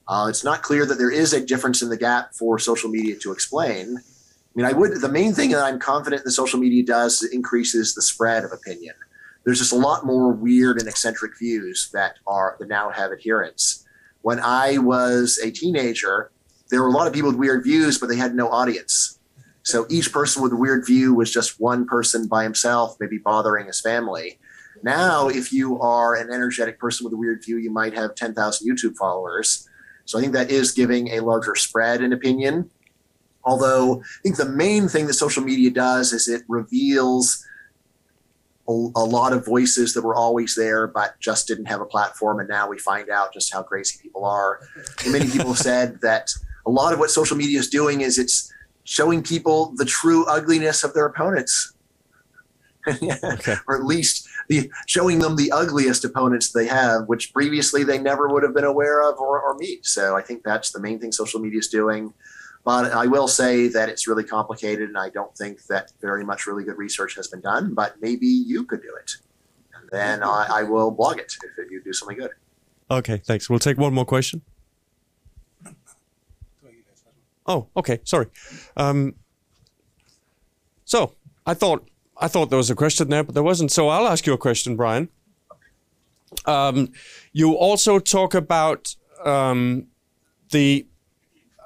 [0.07, 3.15] uh, it's not clear that there is a difference in the gap for social media
[3.17, 3.97] to explain.
[3.97, 4.01] I
[4.55, 7.93] mean, I would the main thing that I'm confident the social media does is increases
[7.93, 8.95] the spread of opinion.
[9.43, 13.85] There's just a lot more weird and eccentric views that are that now have adherents.
[14.21, 16.31] When I was a teenager,
[16.69, 19.19] there were a lot of people with weird views, but they had no audience.
[19.63, 23.67] So each person with a weird view was just one person by himself, maybe bothering
[23.67, 24.39] his family.
[24.83, 28.67] Now, if you are an energetic person with a weird view, you might have 10,000
[28.67, 29.67] YouTube followers.
[30.05, 32.69] So I think that is giving a larger spread in opinion.
[33.43, 37.43] Although I think the main thing that social media does is it reveals
[38.67, 42.39] a, a lot of voices that were always there but just didn't have a platform.
[42.39, 44.61] And now we find out just how crazy people are.
[45.03, 46.29] And many people have said that
[46.65, 48.51] a lot of what social media is doing is it's
[48.83, 51.73] showing people the true ugliness of their opponents.
[52.87, 53.55] Okay.
[53.67, 58.27] or at least the showing them the ugliest opponents they have, which previously they never
[58.29, 59.87] would have been aware of or, or meet.
[59.87, 62.13] So I think that's the main thing social media is doing.
[62.63, 66.45] But I will say that it's really complicated, and I don't think that very much
[66.45, 67.73] really good research has been done.
[67.73, 69.11] But maybe you could do it,
[69.73, 72.31] and then I, I will blog it if you do something good.
[72.89, 73.49] Okay, thanks.
[73.49, 74.43] We'll take one more question.
[77.45, 77.99] Oh, okay.
[78.03, 78.27] Sorry.
[78.75, 79.15] Um,
[80.83, 81.13] so
[81.45, 81.87] I thought
[82.19, 83.71] I thought there was a question there, but there wasn't.
[83.71, 85.09] So I'll ask you a question, Bryan.
[86.45, 86.91] Um,
[87.33, 89.87] you also talk about um,
[90.51, 90.85] the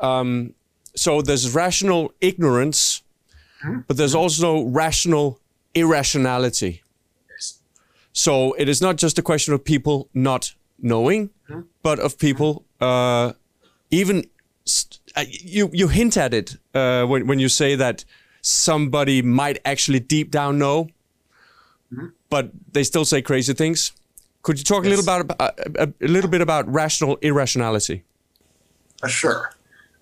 [0.01, 0.53] um,
[0.95, 3.03] so there's rational ignorance
[3.87, 5.39] but there's also rational
[5.75, 6.81] irrationality.
[7.29, 7.61] Yes.
[8.13, 11.29] So it is not just a question of people not knowing,
[11.83, 13.33] but of people uh,
[13.91, 14.25] even
[15.41, 18.05] you you hint at it uh, when when you say that
[18.41, 20.89] somebody might actually deep down know,
[22.29, 23.91] but they still say crazy things.
[24.41, 28.03] Could you talk a little about uh, a, a little bit about rational irrationality?
[29.03, 29.51] Uh, sure.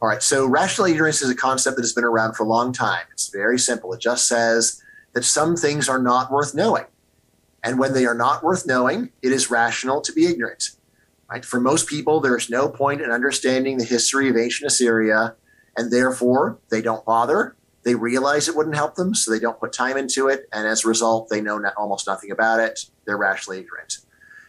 [0.01, 0.21] All right.
[0.21, 3.05] So rational ignorance is a concept that has been around for a long time.
[3.11, 3.93] It's very simple.
[3.93, 6.85] It just says that some things are not worth knowing.
[7.63, 10.69] And when they are not worth knowing, it is rational to be ignorant.
[11.29, 11.43] Right?
[11.43, 15.35] For most people, there's no point in understanding the history of ancient Assyria,
[15.75, 17.55] and therefore they don't bother.
[17.83, 20.47] They realize it wouldn't help them, so they don't put time into it.
[20.53, 22.79] And as a result, they know no- almost nothing about it.
[23.05, 23.97] They're rationally ignorant.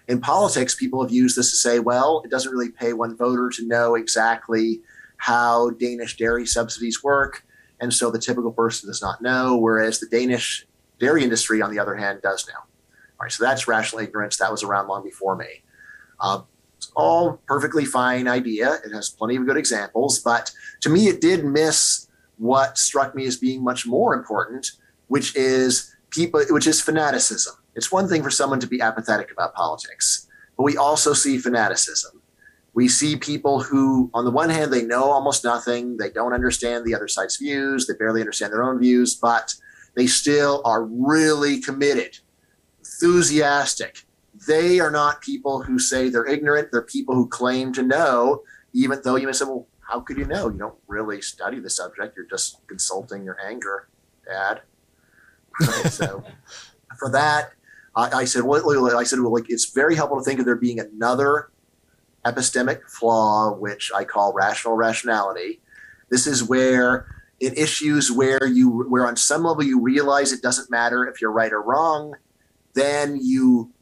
[0.08, 3.50] In politics, people have used this to say, well, it doesn't really pay one voter
[3.50, 4.80] to know exactly
[5.18, 7.44] how Danish dairy subsidies work.
[7.80, 10.66] And so the typical person does not know, whereas the Danish
[10.98, 12.58] dairy industry, on the other hand, does know.
[12.58, 14.36] All right, so that's rational ignorance.
[14.38, 15.62] That was around long before me.
[16.20, 16.42] Uh,
[16.94, 18.78] all perfectly fine idea.
[18.84, 22.08] It has plenty of good examples, but to me, it did miss
[22.38, 24.72] what struck me as being much more important,
[25.08, 27.54] which is people, which is fanaticism.
[27.74, 30.26] It's one thing for someone to be apathetic about politics,
[30.56, 32.22] but we also see fanaticism.
[32.74, 36.84] We see people who, on the one hand, they know almost nothing, they don't understand
[36.84, 39.54] the other side's views, they barely understand their own views, but
[39.94, 42.18] they still are really committed,
[42.78, 44.04] enthusiastic.
[44.46, 49.00] They are not people who say they're ignorant, they're people who claim to know, even
[49.02, 50.50] though you may say, well, how could you know?
[50.50, 53.88] You don't really study the subject, you're just consulting your anger,
[54.26, 54.62] Dad.
[55.90, 56.22] So
[56.98, 57.52] for that,
[57.96, 60.56] I, I said, well, I said, well, like it's very helpful to think of there
[60.56, 61.50] being another
[62.24, 65.60] epistemic flaw, which I call rational rationality.
[66.10, 67.06] This is where
[67.40, 71.32] in issues where you where on some level you realize it doesn't matter if you're
[71.32, 72.14] right or wrong,
[72.74, 73.72] then you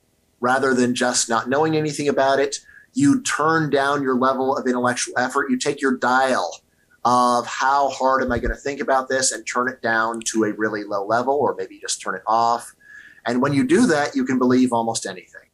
[0.46, 2.54] rather than just not knowing anything about it,
[2.94, 5.50] you turn down your level of intellectual effort.
[5.50, 6.48] You take your dial
[7.04, 10.44] of how hard am I going to think about this and turn it down to
[10.44, 12.64] a really low level, or maybe just turn it off.
[13.26, 15.46] And when you do that, you can believe almost anything.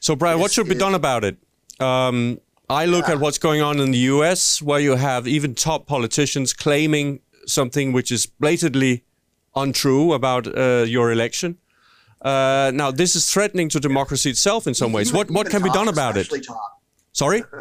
[0.00, 1.36] So, Bryan, what should be done about it?
[1.80, 2.38] Um,
[2.70, 3.14] I look Yeah.
[3.14, 7.92] at what's going on in the US, where you have even top politicians claiming something
[7.96, 9.04] which is blatantly
[9.54, 11.58] untrue about uh, your election.
[12.26, 15.08] Uh, now, this is threatening to democracy itself in some ways.
[15.08, 16.28] Even- What what can be done about it?
[16.46, 16.82] Top.
[17.12, 17.42] Sorry.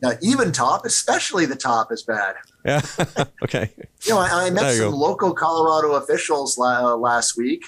[0.00, 2.36] Now, even top, especially the top, is bad.
[2.64, 2.82] Yeah.
[3.42, 3.72] okay.
[4.04, 4.96] You know, I, I met some go.
[4.96, 7.62] local Colorado officials la- uh, last week.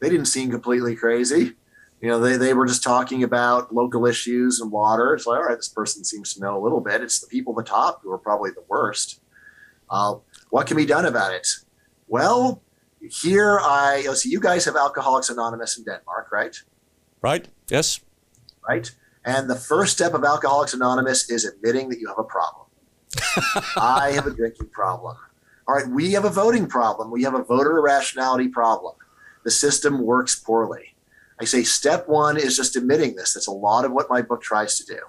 [0.00, 1.52] They didn't seem completely crazy.
[2.00, 5.12] You know, they, they were just talking about local issues and water.
[5.14, 7.02] It's like, all right, this person seems to know a little bit.
[7.02, 9.20] It's the people at the top who are probably the worst.
[9.90, 10.14] Uh,
[10.50, 11.46] what can be done about it?
[12.06, 12.62] Well,
[13.10, 16.56] here I, let's see, you guys have Alcoholics Anonymous in Denmark, right?
[17.22, 17.48] Right.
[17.68, 18.00] Yes.
[18.68, 18.90] right?
[19.24, 22.66] And the first step of Alcoholics Anonymous is admitting that you have a problem.
[23.76, 25.16] I have a drinking problem.
[25.66, 27.10] All right, we have a voting problem.
[27.10, 28.94] We have a voter irrationality problem.
[29.42, 30.94] The system works poorly.
[31.40, 33.34] I say step one is just admitting this.
[33.34, 35.00] That's a lot of what my book tries to do.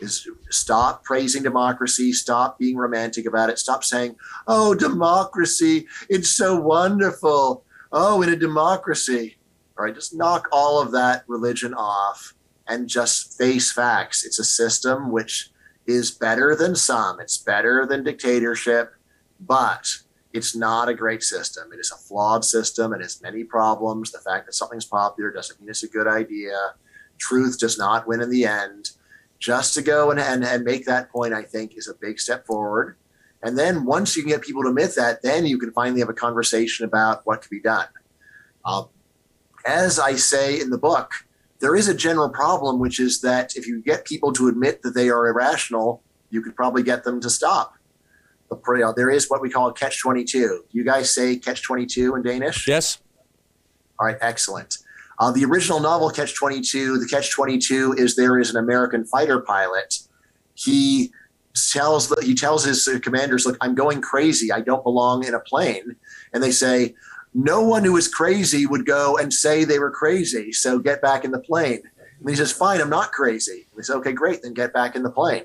[0.00, 6.58] Is stop praising democracy, stop being romantic about it, stop saying, "Oh, democracy, it's so
[6.58, 9.38] wonderful." Oh, in a democracy.
[9.76, 12.34] All right, just knock all of that religion off
[12.66, 14.24] and just face facts.
[14.24, 15.50] It's a system which
[15.86, 18.94] is better than some, it's better than dictatorship,
[19.40, 19.86] but
[20.32, 21.72] it's not a great system.
[21.72, 22.92] It is a flawed system.
[22.92, 24.12] It has many problems.
[24.12, 26.74] The fact that something's popular doesn't mean it's a good idea.
[27.18, 28.90] Truth does not win in the end.
[29.40, 32.46] Just to go and, and, and make that point, I think, is a big step
[32.46, 32.96] forward.
[33.42, 36.10] And then once you can get people to admit that, then you can finally have
[36.10, 37.88] a conversation about what can be done.
[38.64, 38.88] Um,
[39.66, 41.12] as I say in the book,
[41.60, 44.94] there is a general problem, which is that if you get people to admit that
[44.94, 47.74] they are irrational, you could probably get them to stop.
[48.50, 50.64] The uh, there is what we call a catch 22.
[50.70, 52.66] You guys say catch 22 in Danish?
[52.66, 52.98] Yes.
[53.98, 54.78] All right, excellent.
[55.20, 59.38] Uh, the original novel, Catch 22, the Catch 22 is there is an American fighter
[59.40, 59.98] pilot.
[60.54, 61.12] He
[61.70, 64.50] tells the, he tells his uh, commanders, "Look, I'm going crazy.
[64.50, 65.96] I don't belong in a plane."
[66.32, 66.94] And they say,
[67.34, 70.52] "No one who is crazy would go and say they were crazy.
[70.52, 71.82] So get back in the plane."
[72.20, 74.42] And he says, "Fine, I'm not crazy." They say, "Okay, great.
[74.42, 75.44] Then get back in the plane."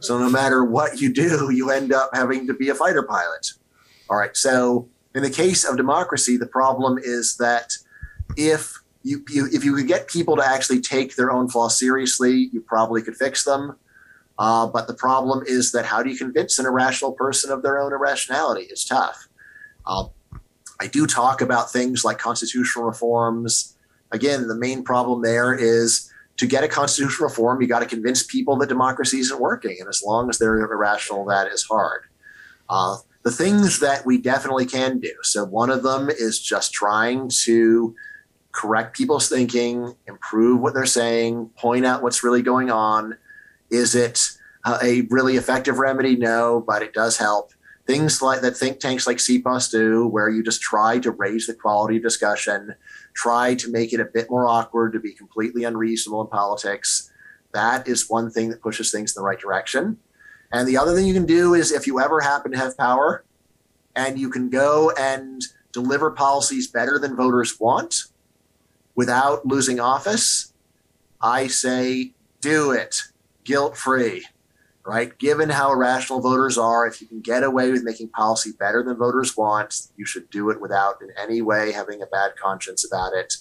[0.00, 3.52] So no matter what you do, you end up having to be a fighter pilot.
[4.10, 4.36] All right.
[4.36, 7.72] So in the case of democracy, the problem is that
[8.36, 12.48] if you, you if you could get people to actually take their own flaws seriously,
[12.52, 13.76] you probably could fix them.
[14.38, 17.78] Uh, but the problem is that how do you convince an irrational person of their
[17.78, 18.62] own irrationality?
[18.62, 19.28] It's tough.
[19.86, 20.06] Uh,
[20.80, 23.76] I do talk about things like constitutional reforms.
[24.10, 28.24] Again, the main problem there is to get a constitutional reform, you got to convince
[28.24, 29.76] people that democracy isn't working.
[29.78, 32.02] And as long as they're irrational, that is hard.
[32.68, 35.12] Uh, the things that we definitely can do.
[35.22, 37.94] So, one of them is just trying to
[38.54, 43.18] correct people's thinking, improve what they're saying, point out what's really going on.
[43.70, 44.28] Is it
[44.64, 46.16] uh, a really effective remedy?
[46.16, 47.52] No, but it does help.
[47.86, 51.54] Things like that think tanks like CEPOS do, where you just try to raise the
[51.54, 52.74] quality of discussion,
[53.12, 57.10] try to make it a bit more awkward to be completely unreasonable in politics.
[57.52, 59.98] That is one thing that pushes things in the right direction.
[60.52, 63.24] And the other thing you can do is if you ever happen to have power
[63.96, 65.42] and you can go and
[65.72, 68.04] deliver policies better than voters want
[68.94, 70.52] without losing office,
[71.20, 73.00] I say do it
[73.44, 74.26] guilt free,
[74.84, 75.16] right?
[75.18, 78.96] Given how irrational voters are, if you can get away with making policy better than
[78.96, 83.12] voters want, you should do it without in any way having a bad conscience about
[83.12, 83.34] it.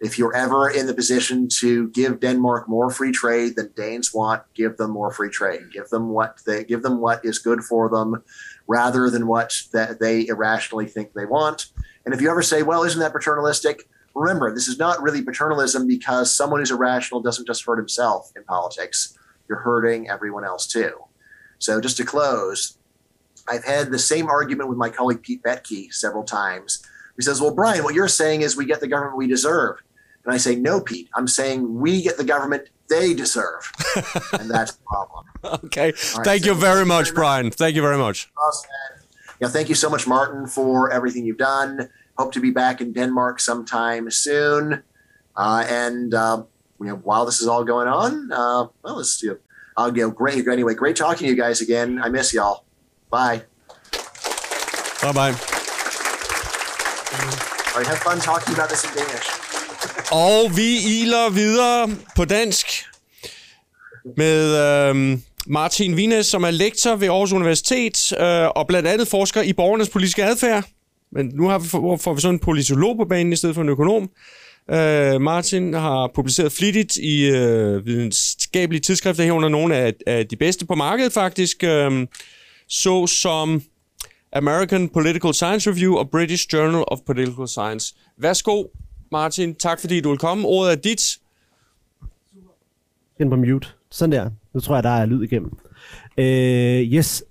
[0.00, 4.42] If you're ever in the position to give Denmark more free trade than Danes want,
[4.54, 5.70] give them more free trade.
[5.70, 8.22] Give them what they give them what is good for them,
[8.66, 11.66] rather than what that they irrationally think they want.
[12.06, 15.86] And if you ever say, "Well, isn't that paternalistic?" Remember, this is not really paternalism
[15.86, 19.16] because someone who's irrational doesn't just hurt himself in politics.
[19.48, 20.92] You're hurting everyone else too.
[21.58, 22.78] So, just to close,
[23.48, 26.82] I've had the same argument with my colleague Pete Boettke several times.
[27.16, 29.82] He says, Well, Bryan, what you're saying is we get the government we deserve.
[30.24, 33.72] And I say, no, Pete, I'm saying we get the government they deserve.
[34.38, 35.26] and that's the problem.
[35.44, 35.86] Okay.
[35.86, 37.50] Right, thank so you very much, Bryan.
[37.50, 38.30] Thank you very much.
[38.36, 38.70] Awesome.
[39.40, 41.88] Yeah, thank you so much, Martin, for everything you've done.
[42.20, 44.82] Hope to be back in Denmark sometime soon.
[45.34, 46.42] Uh, and uh,
[46.78, 49.38] you know, while this is all going on, uh, well, let's you know,
[49.78, 50.46] I'll go great.
[50.46, 51.98] Anyway, great talking to you guys again.
[52.04, 52.64] I miss y'all.
[53.10, 53.38] Bye.
[55.02, 55.34] Bye bye.
[57.70, 59.28] All right, have fun talking about this in Danish.
[60.28, 62.66] Og vi iler videre på dansk
[64.16, 69.42] med øh, Martin Vinæs, som er lektor ved Aarhus Universitet øh, og blandt andet forsker
[69.42, 70.64] i borgernes politiske adfærd.
[71.12, 73.68] Men nu har vi, får vi sådan en politolog på banen i stedet for en
[73.68, 74.10] økonom.
[74.70, 80.66] Øh, Martin har publiceret flittigt i øh, videnskabelige tidsskrifter herunder nogle af, af de bedste
[80.66, 82.06] på markedet faktisk, øh,
[82.68, 83.62] så som
[84.32, 87.94] American Political Science Review og British Journal of Political Science.
[88.16, 88.64] Værsgo,
[89.12, 89.54] Martin.
[89.54, 90.48] Tak fordi du vil komme.
[90.48, 91.18] Ordet er dit.
[93.18, 93.68] Den på mute.
[93.90, 94.30] Sådan der.
[94.54, 95.58] Nu tror jeg, der er lyd igennem.
[96.18, 97.24] Øh, yes.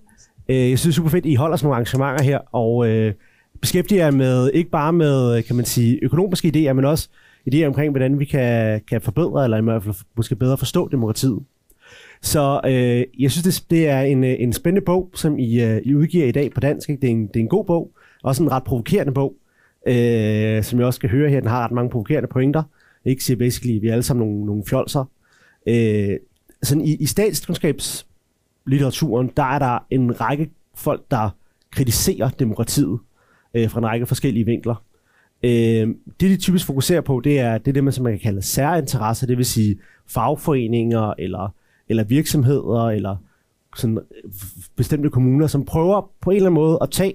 [0.48, 3.14] Øh, jeg synes det er super fedt, I holder sådan nogle arrangementer her, og øh,
[3.60, 7.08] beskæftiger jer med, ikke bare med, kan man sige, økonomiske idéer, men også
[7.54, 11.38] idéer omkring, hvordan vi kan, kan forbedre, eller i hvert fald måske bedre forstå demokratiet.
[12.22, 15.80] Så øh, jeg synes, det, det er en, øh, en spændende bog, som I, øh,
[15.84, 16.90] I udgiver i dag på dansk.
[16.90, 17.00] Ikke?
[17.00, 17.90] Det, er en, det er en god bog,
[18.22, 19.34] også en ret provokerende bog
[19.86, 22.62] øh, som jeg også skal høre her, den har ret mange provokerende pointer.
[23.04, 25.04] Ikke siger basically, at vi er alle sammen nogle, nogle fjolser.
[25.66, 26.16] Øh,
[26.62, 31.30] sådan i, i statskundskabslitteraturen, der er der en række folk, der
[31.72, 32.98] kritiserer demokratiet
[33.54, 34.84] øh, fra en række forskellige vinkler.
[35.42, 35.88] Øh,
[36.20, 38.42] det, de typisk fokuserer på, det er det, er det man, som man kan kalde
[38.42, 41.54] særinteresser, det vil sige fagforeninger eller,
[41.88, 43.16] eller virksomheder eller
[43.76, 44.30] sådan øh,
[44.76, 47.14] bestemte kommuner, som prøver på en eller anden måde at tage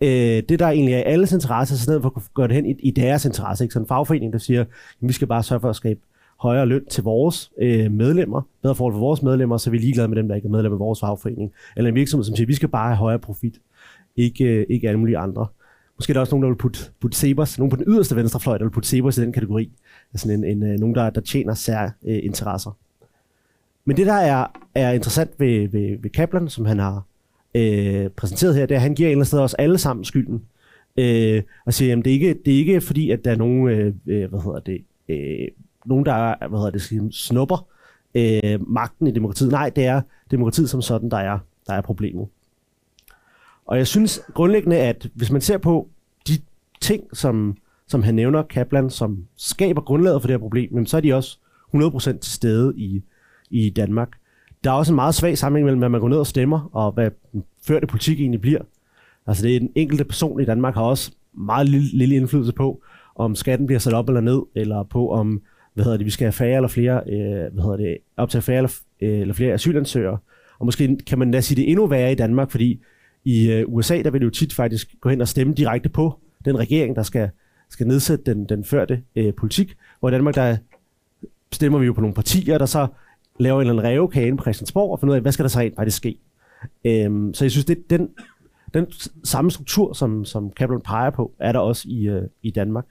[0.00, 2.74] øh, det, der egentlig er alles interesse, så stedet for at gøre det hen i,
[2.82, 3.64] i deres interesse.
[3.64, 3.72] Ikke?
[3.72, 4.66] Sådan en fagforening, der siger, at
[5.00, 6.00] vi skal bare sørge for at skabe
[6.40, 10.08] højere løn til vores øh, medlemmer, bedre forhold for vores medlemmer, så er vi ligeglade
[10.08, 11.52] med dem, der ikke er medlem af vores fagforening.
[11.76, 13.60] Eller en virksomhed, som siger, at vi skal bare have højere profit,
[14.16, 15.46] ikke, øh, ikke alle mulige andre.
[16.00, 18.40] Måske er der også nogen, der vil putte, putte Sebers, nogen på den yderste venstre
[18.40, 19.70] fløj, der vil putte Sebers i den kategori.
[20.12, 22.76] Altså en, en, en, nogen, der, der tjener sær øh, interesser.
[23.84, 27.04] Men det, der er, er interessant ved, ved, ved Kaplan, som han har
[27.54, 30.04] øh, præsenteret her, det er, at han giver en eller anden sted os alle sammen
[30.04, 30.42] skylden.
[30.96, 33.68] Øh, og siger, at det er ikke, det er ikke fordi, at der er nogen,
[33.68, 35.48] øh, øh hvad hedder det, øh,
[35.86, 37.66] nogen, der er, hvad hedder det, snupper
[38.14, 39.50] øh, magten i demokratiet.
[39.50, 42.28] Nej, det er demokratiet som sådan, der er, der er problemet.
[43.70, 45.88] Og jeg synes grundlæggende, at hvis man ser på
[46.28, 46.32] de
[46.80, 47.56] ting, som,
[47.86, 51.38] som han nævner, Kaplan, som skaber grundlaget for det her problem, så er de også
[51.74, 53.02] 100% til stede i,
[53.50, 54.10] i Danmark
[54.64, 56.92] der er også en meget svag sammenhæng mellem, hvad man går ned og stemmer, og
[56.92, 57.10] hvad
[57.66, 58.60] førte politik egentlig bliver.
[59.26, 62.82] Altså det er den enkelte person i Danmark har også meget lille, lille indflydelse på,
[63.16, 65.42] om skatten bliver sat op eller ned, eller på om,
[65.74, 68.42] hvad hedder det, vi skal have færre eller flere, øh, hvad hedder det, op til
[68.42, 70.18] færre eller, øh, eller flere asylansøgere.
[70.58, 72.80] Og måske kan man da sige det endnu værre i Danmark, fordi
[73.24, 76.58] i øh, USA, der vil jo tit faktisk gå hen og stemme direkte på den
[76.58, 77.30] regering, der skal,
[77.70, 79.76] skal nedsætte den, den førte øh, politik.
[80.00, 80.56] Hvor i Danmark, der
[81.52, 82.86] stemmer vi jo på nogle partier, der så
[83.38, 85.58] laver en eller anden revkage på Christiansborg og finder ud af, hvad skal der så
[85.58, 86.18] rent faktisk ske.
[86.84, 88.08] Øhm, så jeg synes, det, den
[88.74, 88.86] den
[89.24, 92.86] samme struktur, som, som Kaplan peger på, er der også i, øh, i Danmark.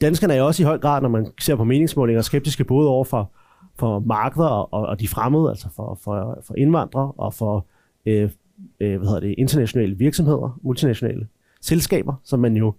[0.00, 3.30] Danskerne er også i høj grad, når man ser på meningsmålinger, skeptiske både over for,
[3.78, 7.66] for markeder og, og de fremmede, altså for, for, for indvandrere og for
[8.06, 8.30] øh,
[8.80, 11.26] øh, hvad hedder det, internationale virksomheder, multinationale
[11.60, 12.74] selskaber, som man jo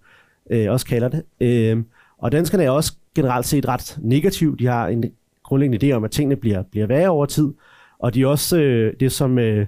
[0.50, 1.22] øh, også kalder det.
[1.40, 1.82] Øh,
[2.18, 4.56] og danskerne er også generelt set ret negative.
[4.56, 5.04] De har en
[5.42, 7.52] grundlæggende idé om, at tingene bliver, bliver værre over tid,
[7.98, 9.66] og de er også øh, det, som øh,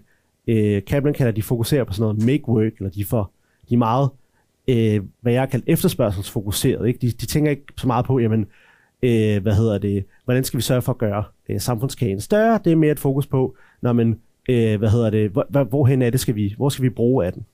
[0.49, 3.33] øh, Kaplan kalder, de fokuserer på sådan noget make work, eller de, får,
[3.69, 4.11] de er meget,
[4.69, 6.89] øh, hvad jeg har kaldt efterspørgselsfokuseret.
[6.89, 6.99] Ikke?
[6.99, 8.47] De, de tænker ikke så meget på, jamen,
[9.03, 12.61] øh, hvad hedder det, hvordan skal vi sørge for at gøre øh, samfundskagen større?
[12.65, 14.19] Det er mere et fokus på, når man,
[14.49, 17.27] øh, hvad hedder det, hvor, hvor, hvorhen er det, skal vi, hvor skal vi bruge
[17.27, 17.47] af den?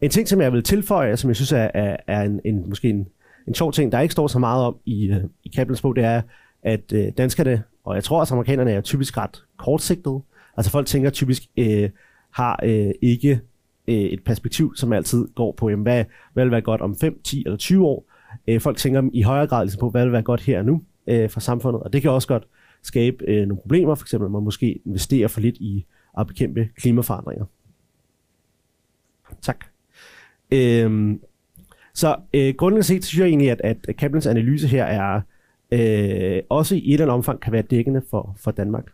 [0.00, 2.88] En ting, som jeg vil tilføje, som jeg synes er, er, er en, en, måske
[2.90, 3.08] en,
[3.48, 6.04] en sjov ting, der ikke står så meget om i, øh, i Kaplans bog, det
[6.04, 6.22] er,
[6.62, 10.20] at øh, danskerne, og jeg tror også amerikanerne er typisk ret kortsigtede.
[10.56, 11.90] Altså folk tænker typisk, øh,
[12.30, 13.40] har øh, ikke
[13.88, 17.20] øh, et perspektiv, som altid går på, jamen, hvad, hvad vil være godt om 5,
[17.24, 18.06] 10 eller 20 år.
[18.48, 20.82] Øh, folk tænker i højere grad ligesom på, hvad vil være godt her og nu
[21.06, 22.46] øh, for samfundet, og det kan også godt
[22.86, 25.86] skabe øh, nogle problemer, for eksempel at man måske investerer for lidt i
[26.18, 27.44] at bekæmpe klimaforandringer.
[29.42, 29.64] Tak.
[30.50, 31.20] Øhm,
[31.94, 35.20] så øh, grundlæggende set, synes jeg egentlig, at, at Kaplans analyse her er
[35.70, 38.86] øh, også i et eller andet omfang kan være dækkende for, for Danmark.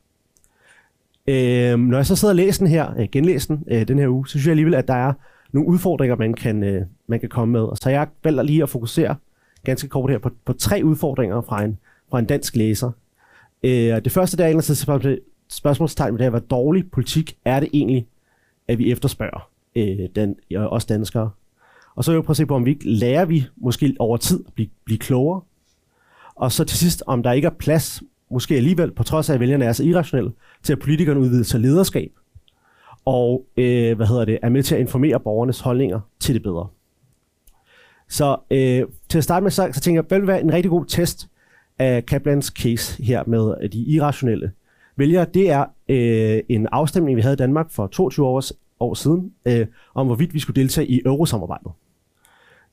[1.26, 4.08] Øh, når jeg så sidder og læser den her, øh, genlæser den øh, den her
[4.08, 5.12] uge, så synes jeg alligevel, at der er
[5.52, 7.60] nogle udfordringer, man kan, øh, man kan komme med.
[7.60, 9.16] Og så jeg valgte lige at fokusere
[9.64, 11.78] ganske kort her på, på tre udfordringer fra en,
[12.10, 12.90] fra en dansk læser.
[13.62, 17.60] Øh, det første, der er egentlig spørgsmål, spørgsmålstegn ved det her, hvor dårlig politik er
[17.60, 18.06] det egentlig,
[18.68, 21.30] at vi efterspørger øh, den, os danskere.
[21.94, 24.16] Og så vil jeg prøve at se på, om vi ikke lærer vi måske over
[24.16, 25.40] tid at blive, blive klogere.
[26.34, 29.40] Og så til sidst, om der ikke er plads, måske alligevel, på trods af at
[29.40, 30.32] vælgerne er så irrationelle,
[30.62, 32.10] til at politikerne udvider sig lederskab,
[33.04, 36.68] og øh, hvad hedder det, er med til at informere borgernes holdninger til det bedre.
[38.08, 40.70] Så øh, til at starte med, så, så tænker jeg, hvad vil være en rigtig
[40.70, 41.28] god test
[41.80, 44.52] af Kaplans case her med øh, de irrationelle
[44.96, 45.26] vælgere?
[45.34, 48.42] Det er øh, en afstemning, vi havde i Danmark for 22 år,
[48.80, 51.72] år siden, øh, om hvorvidt vi skulle deltage i eurosamarbejdet.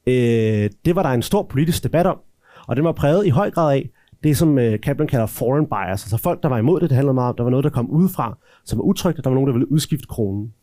[0.07, 2.19] Øh, det var der en stor politisk debat om,
[2.67, 3.89] og den var præget i høj grad af
[4.23, 7.13] det, som øh, Kaplan kalder foreign bias, altså folk, der var imod det, det handlede
[7.13, 9.47] meget om, der var noget, der kom udefra, som var utrygt, og der var nogen,
[9.47, 10.53] der ville udskifte kronen.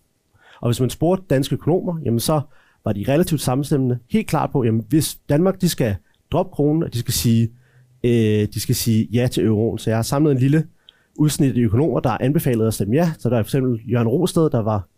[0.60, 2.40] Og hvis man spurgte danske økonomer, jamen så
[2.84, 5.96] var de relativt samstemmende helt klart på, jamen hvis Danmark de skal
[6.32, 7.50] droppe kronen, og de skal sige,
[8.04, 9.78] øh, de skal sige ja til euroen.
[9.78, 10.66] Så jeg har samlet en lille
[11.16, 13.12] udsnit af økonomer, der anbefalede at stemme ja.
[13.18, 14.88] Så der er for eksempel Jørgen Rosted, der var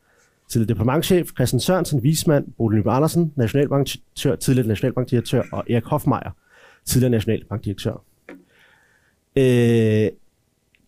[0.48, 6.30] til departementchef, Christian Sørensen, vismand, Bodil Nyberg Andersen, nationalbankdirektør, tidligere nationalbankdirektør, og Erik Hofmeier,
[6.84, 8.02] tidligere nationalbankdirektør.
[9.36, 10.09] Øh,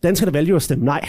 [0.03, 1.09] danskerne valgte jo at stemme nej.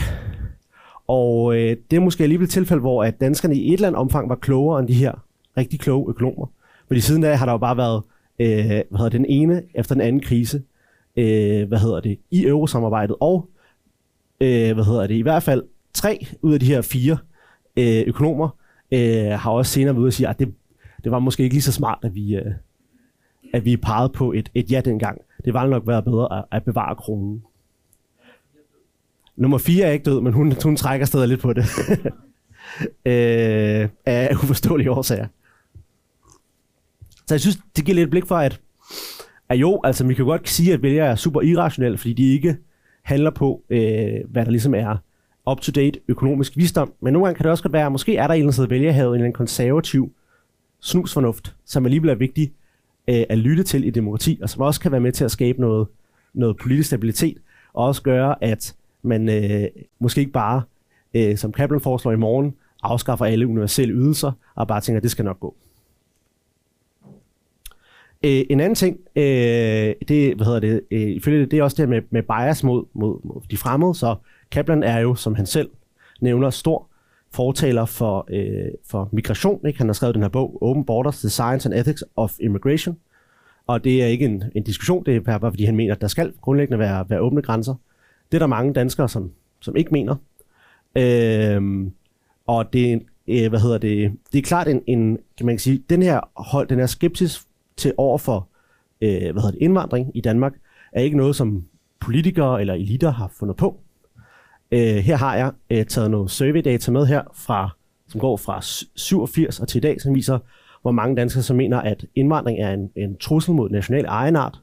[1.07, 3.99] Og øh, det er måske alligevel et tilfælde, hvor at danskerne i et eller andet
[3.99, 5.26] omfang var klogere end de her
[5.57, 6.47] rigtig kloge økonomer.
[6.88, 8.01] Fordi siden da har der jo bare været
[8.39, 10.62] øh, hvad hedder den ene efter den anden krise
[11.20, 13.15] øh, hvad hedder det, i eurosamarbejdet.
[13.20, 13.49] Og
[14.41, 15.63] øh, hvad hedder det, i hvert fald
[15.93, 17.17] tre ud af de her fire
[17.78, 18.49] øh, økonomer
[18.91, 20.53] øh, har også senere været ude og sige, at det,
[21.03, 22.51] det var måske ikke lige så smart, at vi, øh,
[23.53, 25.22] at vi pegede på et, et ja dengang.
[25.45, 27.43] Det var nok været bedre at, at bevare kronen.
[29.36, 31.65] Nummer 4 er ikke død, men hun, hun trækker stadig lidt på det.
[33.05, 35.28] øh, af uforståelige årsager.
[37.28, 38.61] Så jeg synes, det giver lidt blik for, at,
[39.50, 42.58] Ja, jo, altså vi kan godt sige, at vælgere er super irrationelle, fordi de ikke
[43.04, 44.97] handler på, øh, hvad der ligesom er
[45.52, 46.93] up-to-date økonomisk visdom.
[47.02, 48.70] Men nogle gange kan det også godt være, at måske er der en eller anden
[48.70, 50.12] vælger en eller anden konservativ
[50.82, 52.52] snusfornuft, som alligevel er vigtig
[53.10, 55.62] øh, at lytte til i demokrati, og som også kan være med til at skabe
[55.62, 55.88] noget,
[56.34, 57.38] noget politisk stabilitet,
[57.74, 59.68] og også gøre, at man øh,
[60.00, 60.62] måske ikke bare,
[61.14, 65.12] øh, som Kaplan foreslår i morgen, afskaffer alle universelle ydelser, og bare tænker, at det
[65.12, 65.56] skal nok gå.
[68.26, 71.76] Øh, en anden ting, øh, det, hvad hedder det, øh, ifølge det, det er også
[71.76, 74.15] det her med, med bias mod, mod, mod de fremmede, så
[74.51, 75.70] Kaplan er jo, som han selv
[76.22, 76.88] nævner, stor
[77.34, 79.67] fortaler for, øh, for migration.
[79.67, 79.78] Ikke?
[79.80, 82.97] Han har skrevet den her bog, Open Borders, The Science and Ethics of Immigration.
[83.67, 86.07] Og det er ikke en, en diskussion, det er bare fordi han mener, at der
[86.07, 87.76] skal grundlæggende være, være åbne grænser.
[88.32, 90.15] Det er der mange danskere, som, som ikke mener.
[90.95, 91.61] Øh,
[92.47, 96.01] og det, øh, hvad hedder det, det er klart en, en kan man sige, den
[96.01, 97.45] her hold, den her skepsis
[97.80, 98.47] til over for
[99.01, 100.53] øh, hvad hedder det, indvandring i Danmark,
[100.91, 101.63] er ikke noget, som
[101.99, 103.80] politikere eller eliter har fundet på.
[104.71, 107.69] Øh, her har jeg øh, taget nogle surveydata med her, fra,
[108.07, 108.61] som går fra
[108.95, 110.39] 87 og til i dag, som viser,
[110.82, 114.61] hvor mange danskere som mener, at indvandring er en, en trussel mod national egenart.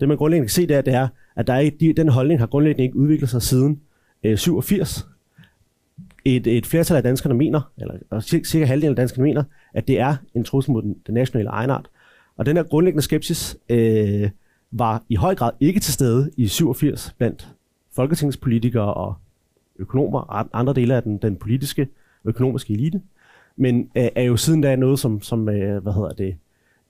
[0.00, 2.40] Det man grundlæggende kan se, det er, det er at der er, de, den holdning
[2.40, 3.80] har grundlæggende ikke udviklet sig siden
[4.24, 5.06] øh, 87.
[6.24, 9.44] et, et flertal af danskerne mener, eller cirka halvdelen af danskerne mener,
[9.74, 11.88] at det er en trussel mod den, den nationale egenart.
[12.40, 14.30] Og den her grundlæggende skepsis øh,
[14.70, 17.48] var i høj grad ikke til stede i 87 blandt
[17.96, 19.14] folketingspolitikere og
[19.78, 21.88] økonomer og andre dele af den, den politiske
[22.24, 23.00] og økonomiske elite,
[23.56, 26.36] men øh, er jo siden da noget, som, som øh, hvad hedder det,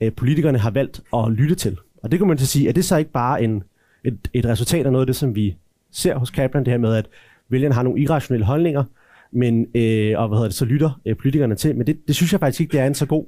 [0.01, 1.78] øh, politikerne har valgt at lytte til.
[2.03, 3.62] Og det kan man til sige, at det så ikke bare en,
[4.05, 5.57] et, et resultat af noget af det, som vi
[5.92, 7.09] ser hos Kaplan, det her med, at
[7.48, 8.84] vælgerne har nogle irrationelle holdninger,
[9.32, 11.76] men, øh, og hvad hedder det, så lytter øh, politikerne til.
[11.76, 13.26] Men det, det synes jeg faktisk ikke, det er en så god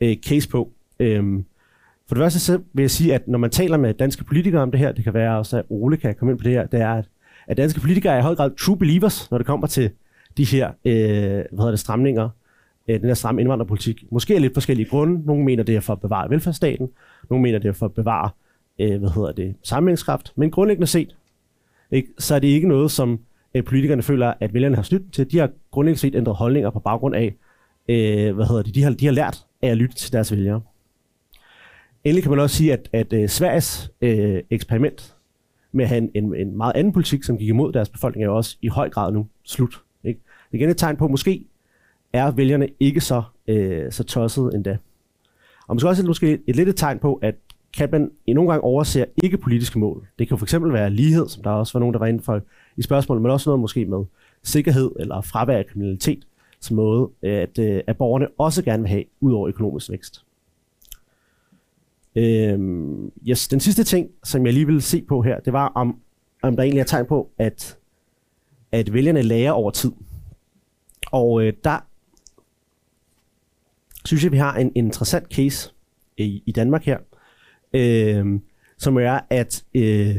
[0.00, 0.72] øh, case på.
[1.00, 1.44] Øhm,
[2.08, 4.70] for det første så vil jeg sige, at når man taler med danske politikere om
[4.70, 6.80] det her, det kan være også, at Ole kan komme ind på det her, det
[6.80, 7.08] er, at,
[7.46, 9.90] at danske politikere er i høj grad true believers, når det kommer til
[10.36, 12.28] de her øh, hvad hedder det, stramninger,
[12.88, 14.04] øh, den her stramme indvandrerpolitik.
[14.10, 15.26] Måske af lidt forskellige grunde.
[15.26, 16.88] Nogle mener, det er for at bevare velfærdsstaten.
[17.30, 18.30] Nogle mener, det er for at bevare
[18.78, 20.32] øh, hvad hedder det, sammenhængskraft.
[20.36, 21.16] Men grundlæggende set,
[21.90, 23.20] ikke, så er det ikke noget, som
[23.54, 25.32] øh, politikerne føler, at vælgerne har snydt til.
[25.32, 27.34] De har grundlæggende set ændret holdninger på baggrund af,
[27.88, 30.60] øh, hvad hedder det, de har, de har lært af at lytte til deres vælgere.
[32.04, 34.08] Endelig kan man også sige, at, at uh, Sveriges uh,
[34.50, 35.16] eksperiment
[35.72, 38.28] med at have en, en, en meget anden politik, som gik imod deres befolkning, er
[38.28, 39.82] jo også i høj grad nu slut.
[40.04, 40.20] Ikke?
[40.52, 41.44] Det er igen et tegn på, at måske
[42.12, 44.76] er vælgerne ikke så, uh, så tosset endda.
[45.68, 47.34] Og måske også et, måske et, et lidt et tegn på, at
[47.76, 50.06] kan man i nogle gange overser ikke politiske mål.
[50.18, 52.40] Det kan jo fx være lighed, som der også var nogen, der var inde for
[52.76, 54.04] i spørgsmålet, men også noget måske med
[54.42, 56.26] sikkerhed eller fravær af kriminalitet,
[56.60, 60.24] som måde, at, at borgerne også gerne vil have, ud over økonomisk vækst.
[62.16, 66.00] Øhm, yes, den sidste ting, som jeg lige vil se på her, det var, om,
[66.42, 67.78] om der egentlig er tegn på, at,
[68.72, 69.92] at vælgerne lærer over tid.
[71.12, 71.78] Og øh, der
[74.04, 75.72] synes jeg, vi har en, en interessant case
[76.16, 76.98] i, i Danmark her,
[77.72, 78.40] øh,
[78.78, 80.16] som er, at øh,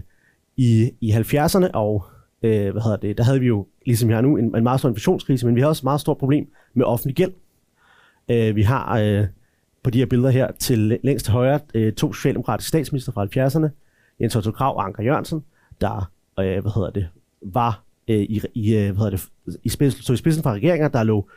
[0.58, 2.06] i, i 70'erne og
[2.42, 4.80] øh, hvad hedder det, der havde vi jo, ligesom vi har nu, en, en meget
[4.80, 7.34] stor inflationskrise, men vi har også et meget stort problem med offentlig gæld.
[8.30, 9.28] Øh, vi har øh,
[9.84, 13.70] på de her billeder her til længst til højre øh, to socialdemokratiske statsminister fra 70'erne,
[14.22, 15.44] Jens Otto Krav og Anker Jørgensen,
[15.82, 17.08] der øh, hvad hedder det,
[17.42, 19.30] var øh, i, i, øh, hvad hedder det,
[19.64, 21.30] i, spidsen, så i spidsen fra regeringer, der lå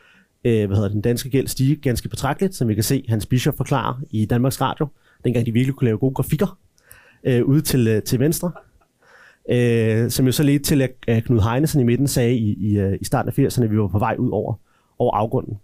[0.44, 3.54] øh, hvad hedder den danske gæld stige ganske betragteligt, som vi kan se Hans Bischof
[3.54, 4.86] forklare i Danmarks Radio,
[5.24, 6.58] dengang de virkelig kunne lave gode grafikker
[7.24, 8.52] øh, ude til, øh, til venstre.
[9.50, 12.98] Øh, som jo så ledte til, at Knud Heinesen i midten sagde i, i, øh,
[13.00, 14.54] i starten af 80'erne, at vi var på vej ud over,
[14.98, 15.58] over afgrunden.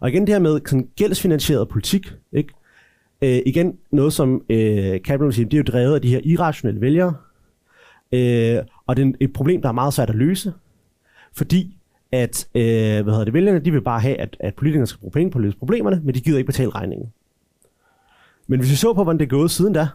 [0.00, 2.54] Og igen det her med sådan gældsfinansieret politik, ikke?
[3.22, 6.80] Øh, igen noget som øh, Capital siger, det er jo drevet af de her irrationelle
[6.80, 7.14] vælgere,
[8.12, 10.52] øh, og det er et problem, der er meget svært at løse,
[11.32, 11.76] fordi
[12.12, 12.62] at øh,
[13.02, 15.38] hvad hedder det, vælgerne de vil bare have, at, at politikerne skal bruge penge på
[15.38, 17.12] at løse problemerne, men de gider ikke betale regningen.
[18.46, 19.88] Men hvis vi så på, hvordan det er gået siden da,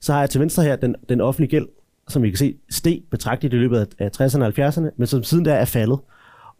[0.00, 1.66] så har jeg til venstre her den, den offentlige gæld,
[2.08, 5.22] som vi kan se steg betragteligt i løbet af, af 60'erne og 70'erne, men som
[5.22, 5.98] siden da er faldet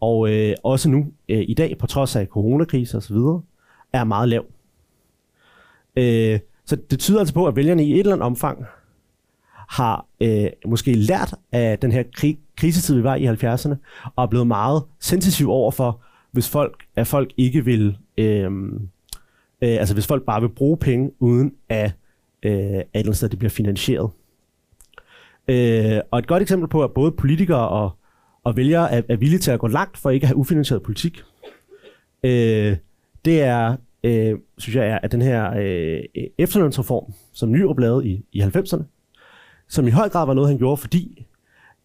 [0.03, 3.15] og øh, også nu øh, i dag, på trods af coronakrise osv.,
[3.93, 4.45] er meget lav.
[5.95, 8.65] Øh, så det tyder altså på, at vælgerne i et eller andet omfang
[9.69, 13.75] har øh, måske lært af den her krig, krisetid, vi var i 70'erne,
[14.15, 16.01] og er blevet meget sensitiv over for,
[16.31, 18.51] hvis folk, at folk ikke vil, øh,
[19.61, 21.91] øh, altså hvis folk bare vil bruge penge, uden at,
[22.43, 24.09] øh, at det bliver finansieret.
[25.47, 27.91] Øh, og et godt eksempel på, at både politikere og
[28.43, 31.23] og vælger er, er villige til at gå langt for ikke at have ufinansieret politik.
[32.23, 32.77] Øh,
[33.25, 38.25] det er, øh, synes jeg, er, at den her øh, efterlønsreform, som Nyrup lavede i,
[38.31, 38.83] i 90'erne,
[39.67, 41.25] som i høj grad var noget, han gjorde, fordi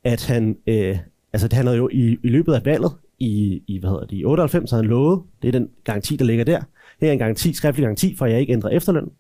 [0.05, 0.99] at han, øh,
[1.33, 4.25] altså han havde jo i, i løbet af valget i, i, hvad hedder det, i
[4.25, 6.61] 98, havde han lovet, det er den garanti, der ligger der,
[7.01, 9.11] her er en garanti, skriftlig garanti, for at jeg ikke ændrer efterløn.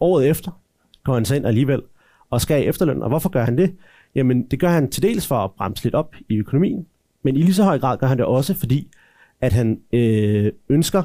[0.00, 0.60] Året efter
[1.04, 1.82] går han så ind alligevel
[2.30, 3.02] og skal efterløn.
[3.02, 3.76] Og hvorfor gør han det?
[4.14, 6.86] Jamen, det gør han til dels for at bremse lidt op i økonomien,
[7.22, 8.88] men i lige så høj grad gør han det også, fordi
[9.40, 11.02] at han øh, ønsker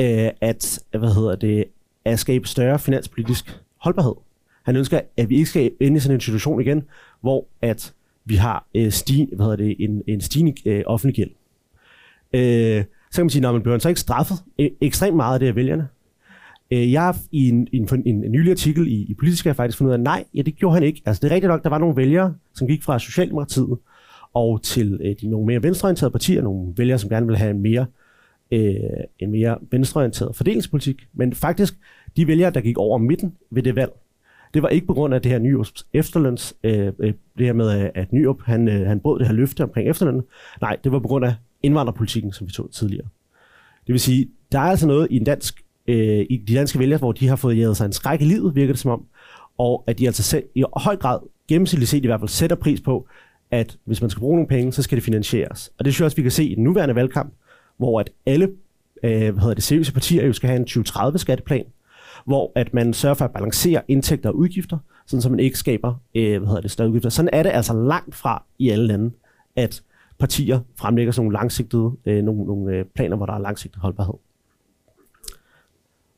[0.00, 1.64] øh, at, hvad hedder det,
[2.04, 4.14] at skabe større finanspolitisk holdbarhed.
[4.62, 6.82] Han ønsker, at vi ikke skal ende i sådan en situation igen,
[7.20, 11.30] hvor at vi har øh, stig, hvad hedder det, en, en stigende øh, offentlig gæld.
[12.34, 15.40] Øh, så kan man sige, at man bliver så ikke straffet øh, ekstremt meget af
[15.40, 15.88] det af vælgerne.
[16.74, 19.78] Øh, jeg har i en, en, en, en nylig artikel i, i Politisk har faktisk
[19.78, 21.02] fundet ud af, at nej, ja, det gjorde han ikke.
[21.06, 23.78] Altså det er rigtigt nok, der var nogle vælgere, som gik fra Socialdemokratiet
[24.34, 27.62] og til øh, de nogle mere venstreorienterede partier, nogle vælgere, som gerne vil have en
[27.62, 27.86] mere,
[28.50, 28.74] øh,
[29.18, 31.08] en mere venstreorienteret fordelingspolitik.
[31.12, 31.74] Men faktisk,
[32.16, 33.92] de vælgere, der gik over midten ved det valg,
[34.54, 37.90] det var ikke på grund af det her Nyrups efterløns, øh, øh det her med,
[37.94, 40.22] at Nyrup han, øh, han brød det her løfte omkring efterlønnen.
[40.60, 43.06] Nej, det var på grund af indvandrerpolitikken, som vi tog tidligere.
[43.86, 46.98] Det vil sige, der er altså noget i en dansk øh, i de danske vælgere,
[46.98, 49.04] hvor de har fået jævet sig en skræk i livet, virker det som om,
[49.58, 51.18] og at de altså selv, i høj grad,
[51.48, 53.08] gennemsnitligt set i hvert fald, sætter pris på,
[53.50, 55.72] at hvis man skal bruge nogle penge, så skal det finansieres.
[55.78, 57.34] Og det synes jeg også, vi kan se i den nuværende valgkamp,
[57.76, 58.48] hvor at alle
[59.04, 61.64] øh, hvad hedder det, seriøse partier jo skal have en 2030-skatteplan,
[62.26, 65.94] hvor at man sørger for at balancere indtægter og udgifter, sådan så man ikke skaber
[66.14, 67.10] øh, hvad hedder det, større udgifter.
[67.10, 69.10] Sådan er det altså langt fra i alle lande,
[69.56, 69.82] at
[70.18, 74.14] partier fremlægger sådan nogle langsigtede øh, nogle, nogle øh, planer, hvor der er langsigtet holdbarhed.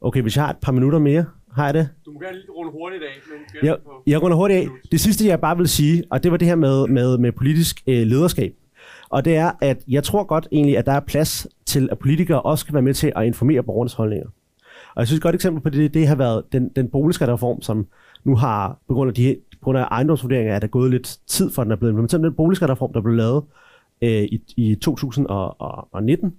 [0.01, 1.89] Okay, hvis jeg har et par minutter mere, har jeg det?
[2.07, 3.09] Du må gerne lige runde hurtigt af.
[3.31, 3.77] Men Jeg,
[4.07, 4.69] jeg runder hurtigt af.
[4.93, 7.83] Det sidste, jeg bare vil sige, og det var det her med, med, med politisk
[7.87, 8.55] øh, lederskab.
[9.09, 12.43] Og det er, at jeg tror godt egentlig, at der er plads til, at politikere
[12.43, 14.27] også kan være med til at informere borgernes holdninger.
[14.95, 17.87] Og jeg synes et godt eksempel på det, det har været den, den boligskattereform, som
[18.25, 21.51] nu har, på grund af, de, på grund af ejendomsvurderinger, er der gået lidt tid
[21.51, 22.23] for, den er blevet implementeret.
[22.23, 23.45] Den boligskattereform, der blev lavet
[24.03, 26.35] øh, i, i 2019,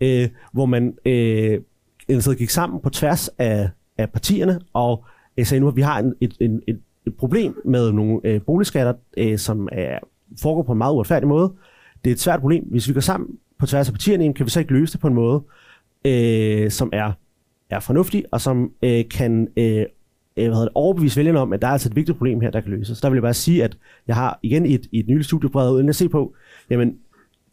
[0.00, 1.60] øh, hvor man øh,
[2.08, 5.04] altså gik sammen på tværs af, af partierne, og
[5.36, 8.40] øh, sagde nu, at vi har en, et, en, et, et problem med nogle øh,
[8.42, 9.98] boligskatter, øh, som er,
[10.42, 11.52] foregår på en meget uretfærdig måde.
[12.04, 12.64] Det er et svært problem.
[12.64, 13.28] Hvis vi går sammen
[13.58, 15.42] på tværs af partierne, kan vi så ikke løse det på en måde,
[16.04, 17.12] øh, som er,
[17.70, 19.84] er fornuftig, og som øh, kan øh, øh
[20.34, 22.60] hvad hedder det, overbevise vælgerne om, at der er altså et vigtigt problem her, der
[22.60, 22.98] kan løses.
[22.98, 25.26] Så der vil jeg bare sige, at jeg har igen i et, i et nyligt
[25.26, 26.34] studie prøvet ud, at se på,
[26.70, 26.96] jamen,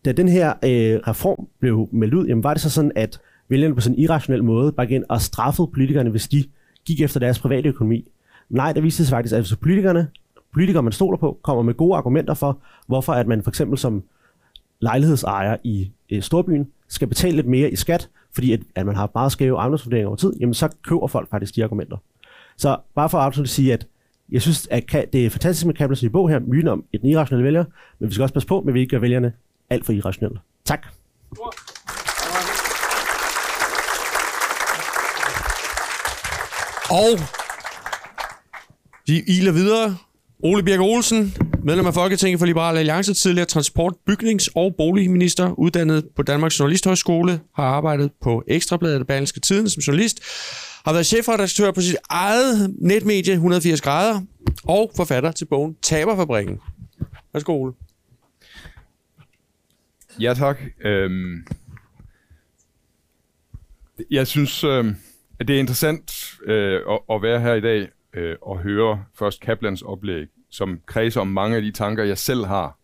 [0.05, 3.19] da den her øh, reform blev meldt ud, jamen var det så sådan, at
[3.49, 6.43] vælgerne på sådan en irrationel måde bare igen og straffede politikerne, hvis de
[6.85, 8.07] gik efter deres private økonomi.
[8.49, 10.07] Nej, der viste sig faktisk, at hvis politikerne,
[10.53, 14.03] politikere man stoler på, kommer med gode argumenter for, hvorfor at man for eksempel som
[14.79, 19.11] lejlighedsejer i øh, Storbyen skal betale lidt mere i skat, fordi at, at man har
[19.13, 21.97] meget skæve ejendomsvurderinger over tid, jamen så køber folk faktisk de argumenter.
[22.57, 23.87] Så bare for at absolut sige, at
[24.31, 27.65] jeg synes, at det er fantastisk med Kaplan's bog her, myten om et irrationelle vælger,
[27.99, 29.33] men vi skal også passe på, at vi ikke gør vælgerne
[29.69, 30.39] alt for irrationelle.
[30.65, 30.87] Tak.
[36.89, 37.19] Og
[39.07, 39.97] vi iler videre.
[40.45, 46.07] Ole Birk Olsen, medlem af Folketinget for Liberale Alliance, tidligere transport-, bygnings- og boligminister, uddannet
[46.15, 50.19] på Danmarks Journalisthøjskole, har arbejdet på Ekstrabladet og Berlingske Tiden som journalist,
[50.86, 54.21] har været chefredaktør på sit eget netmedie 180 grader,
[54.63, 56.59] og forfatter til bogen Taberfabrikken.
[57.34, 57.73] Værsgo, Ole.
[60.19, 60.57] Ja, tak.
[60.86, 61.47] Øhm,
[64.11, 64.95] jeg synes, øhm,
[65.39, 66.11] at det er interessant
[66.45, 71.21] øh, at, at være her i dag øh, og høre først Kaplans oplæg, som kredser
[71.21, 72.77] om mange af de tanker, jeg selv har,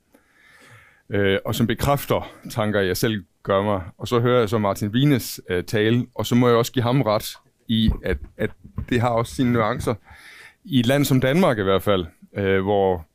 [1.10, 3.82] øh, og som bekræfter tanker, jeg selv gør mig.
[3.98, 6.84] Og så hører jeg så Martin Wienes øh, tale, og så må jeg også give
[6.84, 7.34] ham ret
[7.68, 8.50] i, at, at
[8.90, 9.96] det har også sine nuancer.
[10.66, 12.06] I et land som Danmark i hvert fald,
[12.38, 13.06] øh, hvor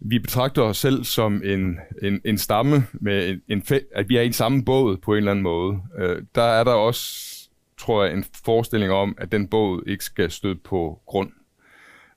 [0.00, 4.16] vi betragter os selv som en, en, en stamme, med en, en fæ- at vi
[4.16, 5.78] er i samme båd på en eller anden måde.
[5.98, 7.35] Øh, der er der også,
[7.78, 11.32] tror jeg, en forestilling om, at den båd ikke skal støde på grund,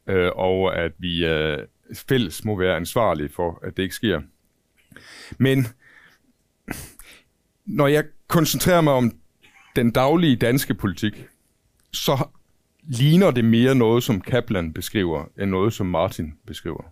[0.08, 1.58] øh, og at vi øh,
[2.10, 4.22] fælles må være ansvarlige for, at det ikke sker.
[5.38, 5.68] Men
[7.66, 9.12] når jeg koncentrerer mig om
[9.76, 11.26] den daglige danske politik,
[11.94, 12.28] så
[12.84, 16.92] ligner det mere noget, som Kaplan beskriver, end noget, som Martin beskriver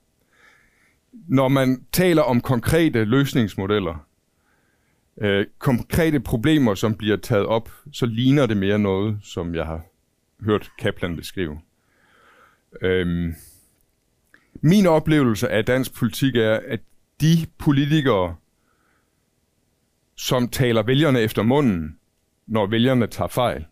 [1.28, 4.07] når man taler om konkrete løsningsmodeller,
[5.22, 9.86] øh, konkrete problemer, som bliver taget op, så ligner det mere noget, som jeg har
[10.42, 11.60] hørt Kaplan beskrive.
[12.82, 13.36] Øhm,
[14.62, 16.80] min oplevelse af dansk politik er, at
[17.22, 18.36] de politikere,
[20.16, 22.00] som taler vælgerne efter munden,
[22.48, 23.66] når vælgerne tager fejl,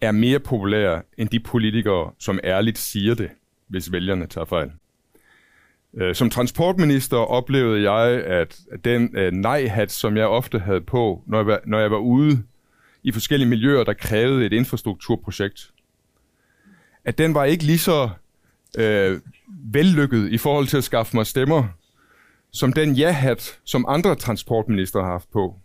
[0.00, 3.30] er mere populære end de politikere, som ærligt siger det,
[3.68, 4.72] hvis vælgerne tager fejl.
[5.96, 11.38] Øh, som transportminister oplevede jeg, at den øh, nej-hat, som jeg ofte havde på, når
[11.38, 12.42] jeg, var, når jeg var ude
[13.02, 15.72] i forskellige miljøer, der krævede et infrastrukturprojekt,
[17.04, 18.10] at den var ikke lige så
[18.78, 21.64] øh, vellykket i forhold til at skaffe mig stemmer,
[22.52, 25.56] som den ja-hat, som andre transportminister har haft på.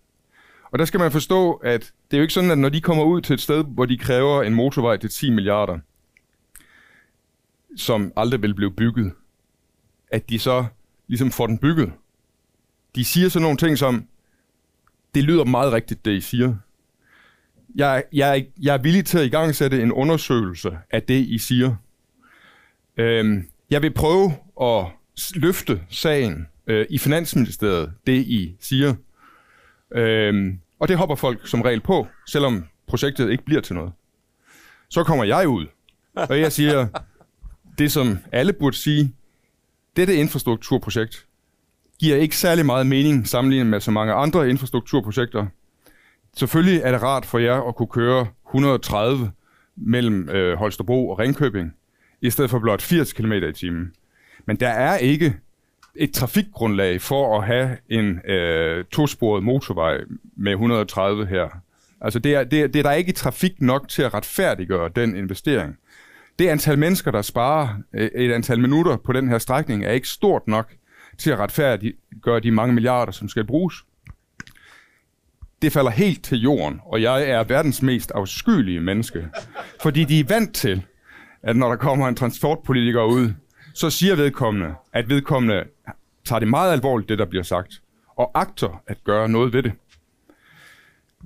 [0.71, 3.03] Og der skal man forstå, at det er jo ikke sådan, at når de kommer
[3.03, 5.79] ud til et sted, hvor de kræver en motorvej til 10 milliarder,
[7.77, 9.13] som aldrig vil blive bygget,
[10.11, 10.65] at de så
[11.07, 11.91] ligesom får den bygget.
[12.95, 14.07] De siger sådan nogle ting som,
[15.15, 16.55] det lyder meget rigtigt, det I siger.
[17.75, 21.37] Jeg, jeg, jeg er villig til at i gang sætte en undersøgelse af det, I
[21.37, 21.75] siger.
[22.97, 24.85] Øhm, jeg vil prøve at
[25.35, 28.95] løfte sagen øh, i Finansministeriet, det I siger.
[29.95, 33.91] Øhm, og det hopper folk som regel på, selvom projektet ikke bliver til noget.
[34.89, 35.65] Så kommer jeg ud,
[36.13, 36.87] og jeg siger
[37.77, 39.13] det, som alle burde sige,
[39.97, 41.25] dette infrastrukturprojekt
[41.99, 45.45] giver ikke særlig meget mening sammenlignet med så mange andre infrastrukturprojekter.
[46.37, 49.31] Selvfølgelig er det rart for jer at kunne køre 130
[49.75, 51.73] mellem øh, Holstebro og Ringkøbing,
[52.21, 53.91] i stedet for blot 80 km i timen.
[54.45, 55.35] Men der er ikke
[55.95, 59.97] et trafikgrundlag for at have en øh, tosporet motorvej
[60.35, 61.47] med 130 her.
[62.01, 65.15] Altså det er, det, er, det er der ikke trafik nok til at retfærdiggøre den
[65.15, 65.77] investering.
[66.39, 70.07] Det antal mennesker, der sparer øh, et antal minutter på den her strækning, er ikke
[70.07, 70.73] stort nok
[71.17, 73.75] til at retfærdiggøre de mange milliarder, som skal bruges.
[75.61, 79.27] Det falder helt til jorden, og jeg er verdens mest afskyelige menneske.
[79.81, 80.85] Fordi de er vant til,
[81.43, 83.33] at når der kommer en transportpolitiker ud,
[83.73, 85.63] så siger vedkommende, at vedkommende
[86.25, 87.81] tager det meget alvorligt, det der bliver sagt,
[88.15, 89.71] og agter at gøre noget ved det.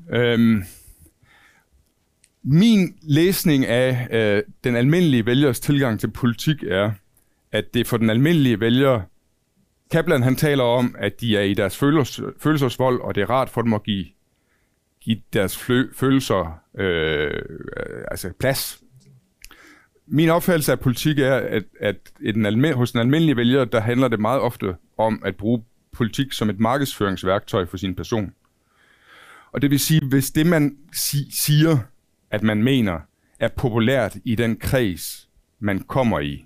[0.09, 0.64] Øhm,
[2.44, 6.92] min læsning af øh, den almindelige vælgers tilgang til politik er,
[7.52, 9.02] at det for den almindelige vælger,
[9.92, 13.50] Kaplan han taler om, at de er i deres følels, følelsesvold, og det er rart
[13.50, 14.06] for dem at give,
[15.02, 17.42] give deres flø, følelser øh,
[18.12, 18.82] altså plads.
[20.08, 23.80] Min opfattelse af politik er, at, at i den alme, hos den almindelige vælger, der
[23.80, 28.32] handler det meget ofte om at bruge politik som et markedsføringsværktøj for sin person.
[29.52, 31.78] Og det vil sige, hvis det man si- siger,
[32.32, 33.00] at man mener,
[33.40, 35.30] er populært i den kreds,
[35.60, 36.46] man kommer i,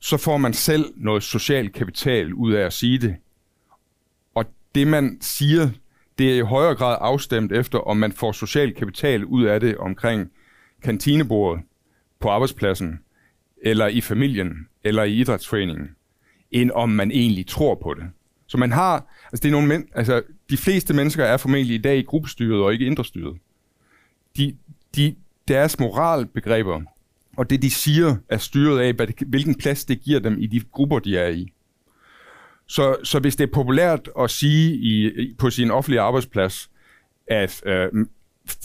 [0.00, 3.16] så får man selv noget social kapital ud af at sige det.
[4.34, 4.44] Og
[4.74, 5.70] det man siger,
[6.18, 9.76] det er i højere grad afstemt efter, om man får social kapital ud af det
[9.76, 10.30] omkring
[10.82, 11.62] kantinebordet,
[12.20, 13.00] på arbejdspladsen,
[13.62, 15.90] eller i familien, eller i idrætsforeningen,
[16.50, 18.04] end om man egentlig tror på det.
[18.46, 21.82] Så man har, altså det er nogle men, altså de fleste mennesker er formentlig i
[21.82, 23.38] dag i gruppestyret og ikke indrestyret.
[24.36, 24.56] De,
[24.96, 25.14] de,
[25.48, 26.80] deres moralbegreber
[27.36, 30.46] og det de siger er styret af, hvad det, hvilken plads det giver dem i
[30.46, 31.52] de grupper, de er i.
[32.66, 36.70] Så, så hvis det er populært at sige i, på sin offentlige arbejdsplads,
[37.26, 37.88] at øh,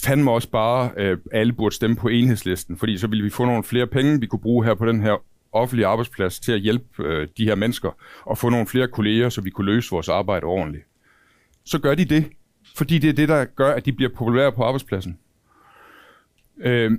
[0.03, 3.63] fandme også bare, øh, alle burde stemme på enhedslisten, fordi så ville vi få nogle
[3.63, 7.27] flere penge, vi kunne bruge her på den her offentlige arbejdsplads til at hjælpe øh,
[7.37, 7.91] de her mennesker
[8.25, 10.83] og få nogle flere kolleger, så vi kunne løse vores arbejde ordentligt.
[11.65, 12.25] Så gør de det,
[12.75, 15.17] fordi det er det, der gør, at de bliver populære på arbejdspladsen.
[16.63, 16.91] Øh,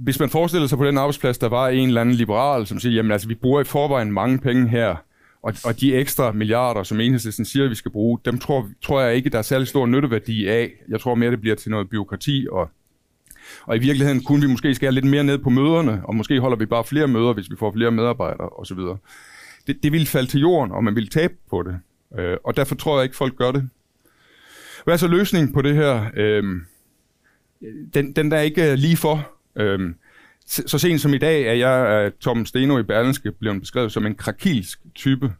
[0.00, 2.94] hvis man forestiller sig på den arbejdsplads, der var en eller anden liberal, som siger,
[2.94, 4.96] jamen altså, vi bruger i forvejen mange penge her,
[5.42, 9.16] og, og de ekstra milliarder, som enhedslisten siger, vi skal bruge, dem tror, tror jeg
[9.16, 10.72] ikke, der er særlig stor nytteværdi af.
[10.88, 12.70] Jeg tror mere, det bliver til noget byråkrati, og,
[13.66, 16.56] og i virkeligheden kunne vi måske skære lidt mere ned på møderne, og måske holder
[16.56, 18.78] vi bare flere møder, hvis vi får flere medarbejdere osv.
[19.66, 21.78] Det, det ville falde til jorden, og man ville tabe på det.
[22.18, 23.68] Øh, og derfor tror jeg ikke, folk gør det.
[24.84, 26.06] Hvad er så løsningen på det her?
[26.16, 26.44] Øh,
[27.94, 29.30] den, den der ikke øh, lige for.
[29.56, 29.94] Øhm,
[30.46, 34.06] så sent som i dag er jeg, øh, Tom Steno i Berlinske, blevet beskrevet som
[34.06, 35.32] en krakilsk type.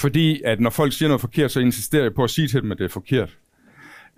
[0.00, 2.72] Fordi at når folk siger noget forkert, så insisterer jeg på at sige til dem,
[2.72, 3.36] at det er forkert.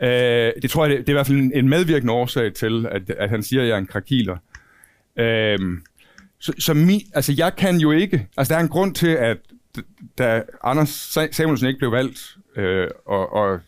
[0.02, 3.10] Øh, det tror jeg, det, det er i hvert fald en medvirkende årsag til, at,
[3.10, 4.36] at han siger, at jeg er en krakiler.
[5.16, 5.58] Øh,
[6.38, 9.38] så, så mi, altså jeg kan jo ikke, altså der er en grund til, at
[10.18, 13.60] da Anders Samuelsen ikke blev valgt, øh, og, og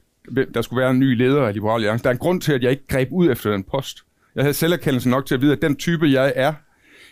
[0.55, 2.63] der skulle være en ny leder af Liberal Alliance, der er en grund til, at
[2.63, 3.99] jeg ikke greb ud efter den post.
[4.35, 6.53] Jeg havde selverkendelse nok til at vide, at den type, jeg er,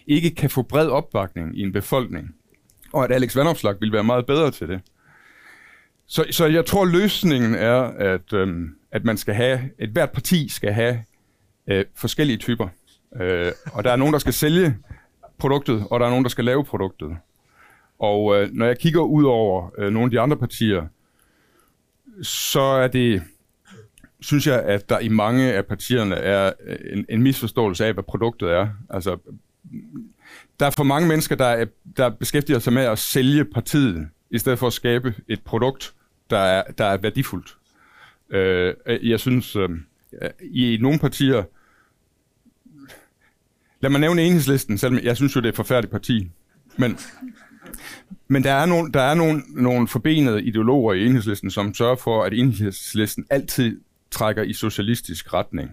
[0.06, 2.34] ikke kan få bred opbakning i en befolkning.
[2.92, 4.80] Og at Alex Vandopslag ville være meget bedre til det.
[6.06, 10.48] Så, så jeg tror, løsningen er, at, øhm, at man skal have, et hvert parti
[10.48, 11.02] skal have
[11.66, 12.68] øh, forskellige typer.
[13.20, 14.76] Øh, og der er nogen, der skal sælge
[15.38, 17.16] produktet, og der er nogen, der skal lave produktet.
[17.98, 20.86] Og øh, når jeg kigger ud over øh, nogle af de andre partier,
[22.22, 23.22] så er det
[24.24, 28.04] synes jeg, at der i mange af partierne er øh, en, en misforståelse af, hvad
[28.04, 28.68] produktet er.
[28.90, 29.18] Altså,
[30.60, 34.38] der er for mange mennesker, der, er, der beskæftiger sig med at sælge partiet, i
[34.38, 35.94] stedet for at skabe et produkt,
[36.30, 37.56] der er, der er værdifuldt.
[38.30, 38.74] Øh,
[39.10, 39.70] jeg synes, øh,
[40.40, 41.44] i nogle partier,
[43.80, 46.30] lad mig nævne enhedslisten, selvom jeg synes jo, det er et forfærdeligt parti,
[46.76, 46.98] men,
[48.28, 52.24] men der er, nogle, der er nogle, nogle forbenede ideologer i enhedslisten, som sørger for,
[52.24, 55.70] at enhedslisten altid trækker i socialistisk retning.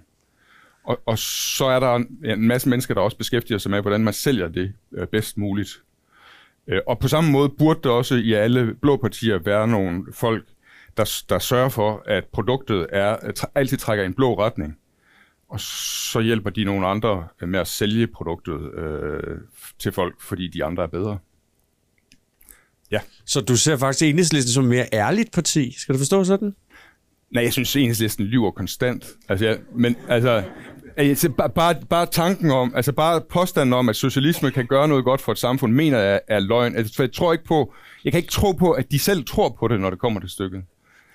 [0.84, 1.18] Og, og
[1.58, 4.48] så er der en, en masse mennesker, der også beskæftiger sig med, hvordan man sælger
[4.48, 5.84] det øh, bedst muligt.
[6.68, 10.46] Øh, og på samme måde burde der også i alle blå partier være nogle folk,
[10.98, 14.78] der, der sørger for, at produktet er øh, altid trækker i en blå retning.
[15.50, 19.38] Og så hjælper de nogle andre med at sælge produktet øh,
[19.80, 21.18] til folk, fordi de andre er bedre.
[22.92, 23.00] Ja.
[23.26, 25.76] Så du ser faktisk enhedslisten som et mere ærligt parti.
[25.78, 26.56] Skal du forstå sådan?
[27.32, 29.06] Nej, jeg synes, enhedslisten lyver konstant.
[29.30, 30.44] Altså, jeg, men altså,
[30.98, 35.04] altså bare, bare, bare tanken om, altså bare påstanden om, at socialisme kan gøre noget
[35.04, 36.76] godt for et samfund, mener jeg er løgn.
[36.76, 37.74] Altså, for jeg tror ikke på,
[38.06, 40.30] jeg kan ikke tro på, at de selv tror på det, når det kommer til
[40.30, 40.64] stykket.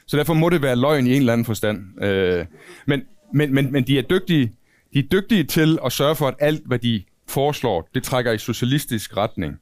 [0.07, 2.05] Så derfor må det være løgn i en eller anden forstand.
[2.05, 2.47] Øh,
[2.87, 3.03] men,
[3.35, 4.53] men, men, men de er dygtige,
[4.95, 8.39] de er dygtige til at sørge for, at alt, hvad de foreslår, det trækker i
[8.39, 9.57] socialistisk retning.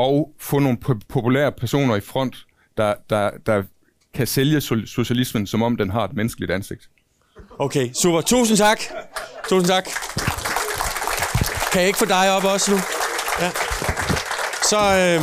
[0.00, 0.78] Og få nogle
[1.08, 2.36] populære personer i front,
[2.76, 3.62] der, der, der
[4.14, 6.90] kan sælge socialismen, som om den har et menneskeligt ansigt.
[7.58, 8.20] Okay, super.
[8.20, 8.80] Tusind tak.
[9.48, 9.84] Tusind tak.
[11.72, 12.76] Kan jeg ikke få dig op også nu?
[13.40, 13.50] Ja.
[14.62, 15.22] Så øh,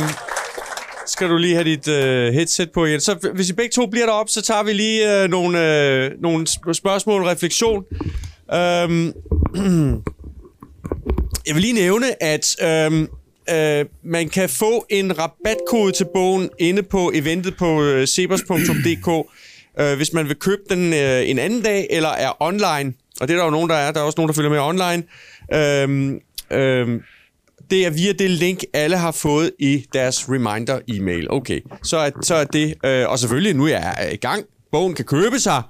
[1.06, 3.00] skal du lige have dit øh, headset på igen.
[3.00, 6.46] Så hvis I begge to bliver deroppe, så tager vi lige øh, nogle, øh, nogle
[6.74, 7.84] spørgsmål og refleksion.
[8.52, 8.58] Øh,
[11.46, 13.08] jeg vil lige nævne, at Øh,
[13.54, 19.28] øh, man kan få en rabatkode til bogen inde på eventet på øh, sebers.dk,
[19.80, 22.92] øh, hvis man vil købe den øh, en anden dag, eller er online.
[23.20, 23.92] Og det er der jo nogen, der er.
[23.92, 25.02] Der er også nogen, der følger med online.
[25.54, 26.20] Øhm,
[26.50, 27.02] øhm,
[27.70, 31.30] det er via det link, alle har fået i deres reminder-e-mail.
[31.30, 32.74] Okay, så er, så er det...
[32.84, 34.44] Øh, og selvfølgelig, nu er jeg i gang.
[34.72, 35.62] Bogen kan købe sig,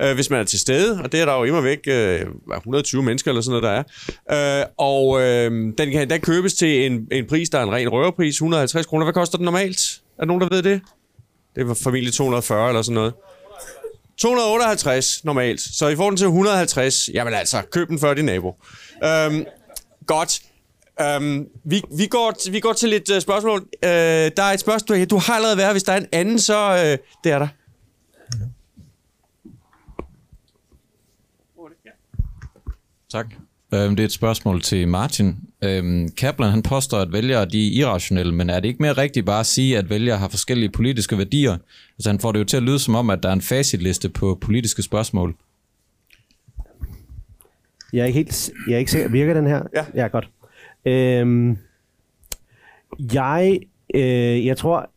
[0.00, 2.20] øh, hvis man er til stede, og det er der jo immer væk øh,
[2.56, 3.84] 120 mennesker eller sådan noget,
[4.28, 4.60] der er.
[4.60, 7.88] Øh, og øh, den kan endda købes til en, en pris, der er en ren
[7.88, 9.04] røverpris, 150 kroner.
[9.04, 9.80] Hvad koster den normalt?
[10.18, 10.80] Er der nogen, der ved det?
[11.56, 13.12] Det var familie 240 eller sådan noget.
[14.18, 18.54] 258 normalt, så i forhold til 150, jamen altså, køb den før din nabo.
[19.04, 19.44] Øhm,
[20.06, 20.40] godt.
[21.00, 23.60] Øhm, vi, vi, går, vi går til lidt uh, spørgsmål.
[23.84, 25.72] Øh, der er et spørgsmål, du har allerede været.
[25.72, 27.48] Hvis der er en anden, så øh, det er der.
[33.12, 33.26] Tak.
[33.74, 35.36] Øhm, det er et spørgsmål til Martin.
[35.64, 39.26] Øhm, Kaplan han påstår, at vælgere de er irrationelle, men er det ikke mere rigtigt
[39.26, 41.56] bare at sige, at vælgere har forskellige politiske værdier?
[41.98, 44.08] Altså han får det jo til at lyde som om, at der er en facitliste
[44.08, 45.34] på politiske spørgsmål.
[47.92, 49.08] Jeg er ikke helt jeg er ikke sikker.
[49.08, 49.62] Virker den her?
[49.74, 49.84] Ja.
[49.94, 50.28] Ja, godt.
[50.84, 51.58] Øhm,
[53.14, 53.60] jeg,
[53.94, 54.90] øh, jeg tror,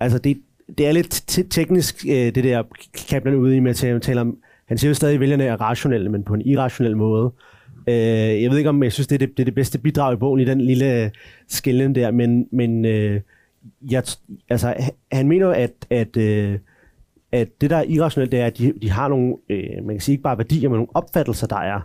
[0.00, 0.42] altså det,
[0.78, 2.62] det er lidt t- teknisk, øh, det der
[3.08, 4.36] Kaplan er ude i med at tale om,
[4.68, 7.32] han siger jo stadig, at vælgerne er rationelle, men på en irrationel måde.
[7.88, 10.12] Øh, jeg ved ikke, om jeg synes, det er det, det er det bedste bidrag
[10.12, 11.10] i bogen i den lille øh,
[11.48, 13.20] skillen der, men, men øh,
[13.90, 14.02] jeg,
[14.48, 14.74] altså,
[15.12, 16.58] han- mener at, at, øh,
[17.32, 20.00] at det, der er irrationelt, det er, at de, de har nogle, øh, man kan
[20.00, 21.80] sige ikke bare værdier, men nogle opfattelser, der er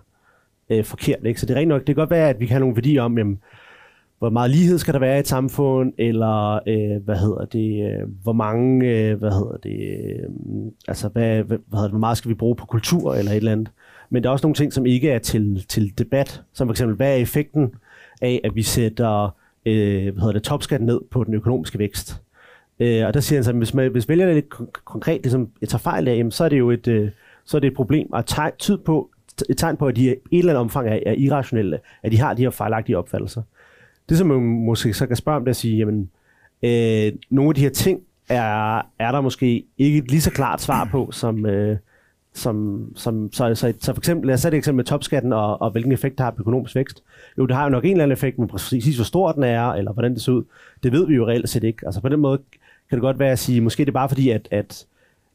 [0.70, 1.20] øh, forkert.
[1.26, 1.40] Ikke?
[1.40, 3.02] Så det er rent nok, det kan godt være, at vi kan have nogle værdier
[3.02, 3.40] om, jamen,
[4.22, 8.08] hvor meget lighed skal der være i et samfund, eller øh, hvad hedder det, øh,
[8.24, 10.30] hvor mange, øh, hvad hedder det, øh,
[10.88, 13.38] altså hvad, hvad, hvad hedder det, hvor meget skal vi bruge på kultur, eller et
[13.38, 13.72] eller andet.
[14.10, 16.96] Men der er også nogle ting, som ikke er til, til debat, som for eksempel,
[16.96, 17.72] hvad er effekten
[18.22, 22.22] af, at vi sætter øh, hvad hedder det, topskatten ned på den økonomiske vækst.
[22.80, 24.50] Øh, og der siger han så, at hvis, man, hvis vælgerne lidt
[24.86, 27.10] konkret ligesom, øh, tager fejl af, jamen, så er det jo et, øh,
[27.46, 29.10] så er det et problem, og et tegn, tyd på,
[29.50, 32.20] et tegn på, at de i et eller andet omfang er, er irrationelle, at de
[32.20, 33.42] har de her fejlagtige opfattelser.
[34.12, 36.10] Det, som man måske så kan spørge om, det er at sige, jamen,
[36.64, 38.00] øh, nogle af de her ting
[38.30, 41.78] er, er der måske ikke et lige så klart svar på, som, øh,
[42.34, 45.62] som, som så, så, så for eksempel, lad os sætte det eksempel med topskatten og,
[45.62, 47.04] og hvilken effekt det har på økonomisk vækst.
[47.38, 49.70] Jo, det har jo nok en eller anden effekt, men præcis hvor stor den er,
[49.70, 50.44] eller hvordan det ser ud,
[50.84, 51.86] det ved vi jo reelt set ikke.
[51.86, 52.38] Altså på den måde
[52.90, 54.86] kan det godt være at sige, måske det er bare fordi, at, at,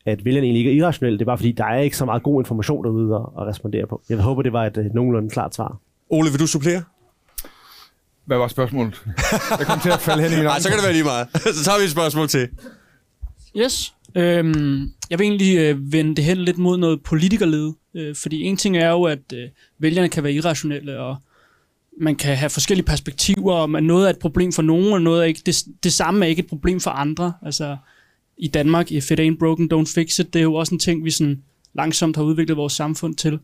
[0.06, 2.22] at vælgerne egentlig ikke er irrationelle, det er bare fordi, der er ikke så meget
[2.22, 4.02] god information derude at, at respondere på.
[4.08, 5.78] Jeg håber, det var et øh, nogenlunde klart svar.
[6.10, 6.82] Ole, vil du supplere?
[8.26, 9.02] Hvad var spørgsmålet?
[9.58, 11.28] Jeg kom til at falde hen i min Nej, så kan det være lige meget.
[11.58, 12.48] så tager vi et spørgsmål til.
[13.56, 13.94] Yes.
[14.14, 17.72] Øhm, jeg vil egentlig øh, vende det hen lidt mod noget politikerled.
[17.94, 19.48] Øh, fordi en ting er jo, at øh,
[19.78, 21.16] vælgerne kan være irrationelle, og
[22.00, 25.20] man kan have forskellige perspektiver, og man- noget er et problem for nogen, og noget
[25.20, 27.32] er ikke, det, det samme er ikke et problem for andre.
[27.42, 27.76] Altså
[28.38, 31.04] i Danmark, if it ain't broken, don't fix it, det er jo også en ting,
[31.04, 31.42] vi sådan
[31.74, 33.38] langsomt har udviklet vores samfund til.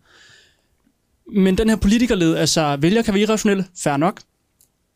[1.34, 4.20] Men den her politikerled, altså vælgere kan være irrationelle, fair nok.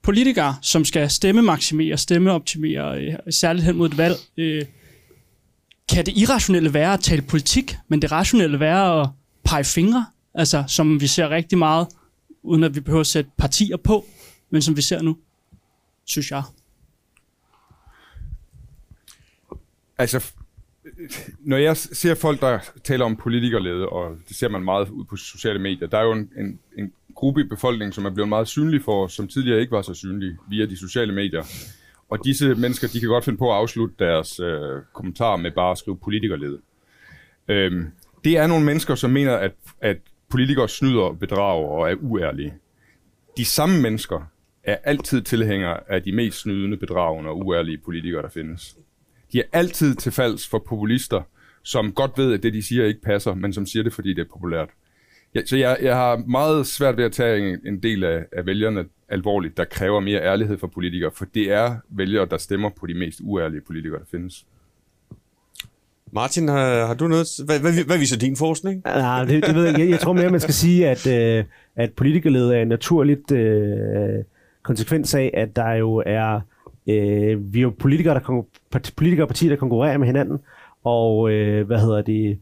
[0.06, 4.64] Politikere, som skal stemme maksimere, stemme optimere, øh, særligt hen mod et valg, øh,
[5.88, 9.08] kan det irrationelle være at tale politik, men det rationelle være at
[9.44, 11.88] pege fingre, altså som vi ser rigtig meget,
[12.42, 14.04] uden at vi behøver at sætte partier på,
[14.50, 15.16] men som vi ser nu,
[16.04, 16.42] synes jeg.
[19.98, 20.32] Altså,
[21.40, 25.16] når jeg ser folk, der taler om politikerlede, og det ser man meget ud på
[25.16, 28.48] sociale medier, der er jo en, en, en gruppe i befolkningen, som er blevet meget
[28.48, 31.42] synlig for os, som tidligere ikke var så synlige via de sociale medier.
[32.08, 35.70] Og disse mennesker, de kan godt finde på at afslutte deres øh, kommentarer med bare
[35.70, 36.60] at skrive politikerlede.
[37.48, 37.86] Øhm,
[38.24, 39.96] det er nogle mennesker, som mener, at, at
[40.28, 42.54] politikere snyder, bedrager og er uærlige.
[43.36, 44.30] De samme mennesker
[44.64, 48.76] er altid tilhængere af de mest snydende, bedragende og uærlige politikere, der findes.
[49.32, 51.22] De er altid til falds for populister,
[51.62, 54.20] som godt ved, at det, de siger, ikke passer, men som siger det, fordi det
[54.20, 54.68] er populært.
[55.34, 58.46] Ja, så jeg, jeg har meget svært ved at tage en, en del af, af
[58.46, 62.86] vælgerne alvorligt, der kræver mere ærlighed for politikere, for det er vælgere, der stemmer på
[62.86, 64.46] de mest uærlige politikere, der findes.
[66.12, 67.26] Martin, har, har du noget?
[67.44, 68.82] Hvad, hvad, hvad viser din forskning?
[68.84, 69.90] Nej, det, det ved jeg ikke.
[69.90, 71.44] Jeg tror mere, man skal sige, at, øh,
[71.76, 74.24] at politikerled er en naturligt øh,
[74.62, 76.40] konsekvens af, at der jo er
[76.86, 78.44] øh, vi er jo politikere, der
[78.96, 80.38] politikere og partier, der konkurrerer med hinanden,
[80.84, 82.36] og øh, hvad hedder det, øh,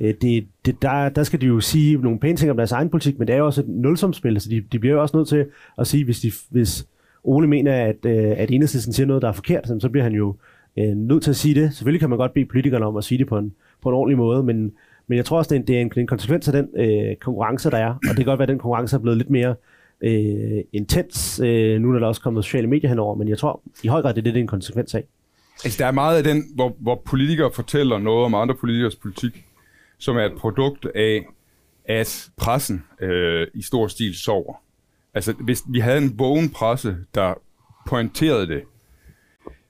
[0.00, 2.90] Øh, det, det der, der skal de jo sige nogle pæne ting om deres egen
[2.90, 5.28] politik, men det er jo også et nulsumspil, så de, de bliver jo også nødt
[5.28, 5.46] til
[5.78, 6.86] at sige, hvis, de, hvis
[7.24, 10.36] Ole mener, at, øh, at enhedslisten siger noget, der er forkert, så bliver han jo
[10.78, 11.74] øh, nødt til at sige det.
[11.74, 13.52] Selvfølgelig kan man godt bede politikerne om at sige det på en,
[13.82, 14.72] på en ordentlig måde, men,
[15.06, 17.16] men jeg tror også, det er en, det er en, en konsekvens af den øh,
[17.16, 19.54] konkurrence, der er, og det kan godt være, at den konkurrence er blevet lidt mere
[20.00, 21.40] øh, intens.
[21.44, 24.14] Øh, nu er der også kommet sociale medier henover, men jeg tror i høj grad,
[24.14, 25.04] det er det, det er en konsekvens af.
[25.64, 29.44] Altså, der er meget af den, hvor, hvor politikere fortæller noget om andre politikers politik,
[29.98, 31.26] som er et produkt af,
[31.84, 34.54] at pressen øh, i stor stil sover.
[35.14, 37.34] Altså, hvis vi havde en vågen presse, der
[37.88, 38.62] pointerede det,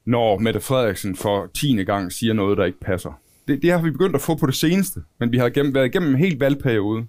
[0.04, 3.20] når Mette Frederiksen for tiende gang siger noget, der ikke passer.
[3.48, 5.86] Det, det har vi begyndt at få på det seneste, men vi har gennem, været
[5.86, 7.06] igennem en hel valgperiode,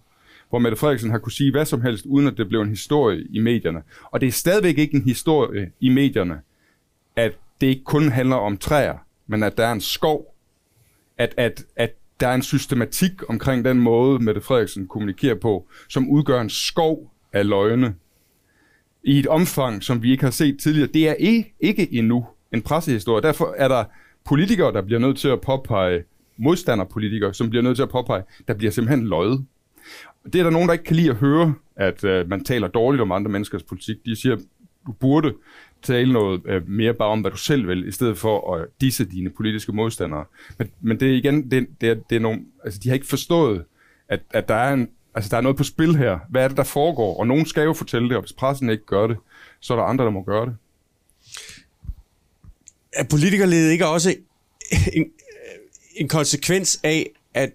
[0.50, 3.26] hvor Mette Frederiksen har kunne sige hvad som helst, uden at det blev en historie
[3.30, 3.82] i medierne.
[4.04, 6.41] Og det er stadigvæk ikke en historie i medierne,
[7.16, 8.98] at det ikke kun handler om træer,
[9.28, 10.36] men at der er en skov,
[11.18, 16.10] at, at, at der er en systematik omkring den måde, Mette Frederiksen kommunikerer på, som
[16.10, 17.96] udgør en skov af løgne
[19.04, 20.90] i et omfang, som vi ikke har set tidligere.
[20.94, 23.22] Det er ikke, ikke endnu en pressehistorie.
[23.22, 23.84] Derfor er der
[24.26, 26.04] politikere, der bliver nødt til at påpege,
[26.38, 29.46] modstanderpolitikere, som bliver nødt til at påpege, der bliver simpelthen løjet.
[30.34, 33.02] Det er der nogen, der ikke kan lide at høre, at øh, man taler dårligt
[33.02, 33.96] om andre menneskers politik.
[34.06, 34.38] De siger,
[34.88, 35.34] du burde
[35.84, 39.06] tale noget øh, mere bare om, hvad du selv vil, i stedet for at disse
[39.06, 40.26] dine politiske modstandere.
[40.57, 43.07] Men, men det er igen, det, det, er, det er nogle, altså de har ikke
[43.07, 43.65] forstået,
[44.10, 46.19] at, at der, er en, altså, der er noget på spil her.
[46.30, 47.19] Hvad er det, der foregår?
[47.19, 49.18] Og nogen skal jo fortælle det, og hvis pressen ikke gør det,
[49.60, 50.56] så er der andre, der må gøre det.
[52.93, 54.15] Er politikerledet ikke også
[54.93, 55.11] en,
[55.95, 57.53] en konsekvens af, at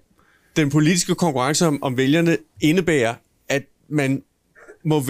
[0.57, 3.15] den politiske konkurrence om, om vælgerne indebærer,
[3.49, 4.23] at man
[4.85, 5.03] må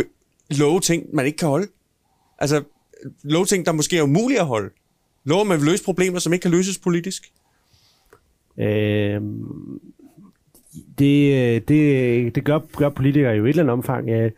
[0.51, 1.69] love ting, man ikke kan holde?
[2.39, 2.63] Altså,
[3.23, 4.71] love ting, der måske er umulige at holde.
[5.25, 7.33] Lover man vil løse problemer, som ikke kan løses politisk.
[8.59, 9.21] Øh,
[10.99, 14.11] det, det, det gør, gør politikere jo i et eller andet omfang.
[14.11, 14.31] Øh,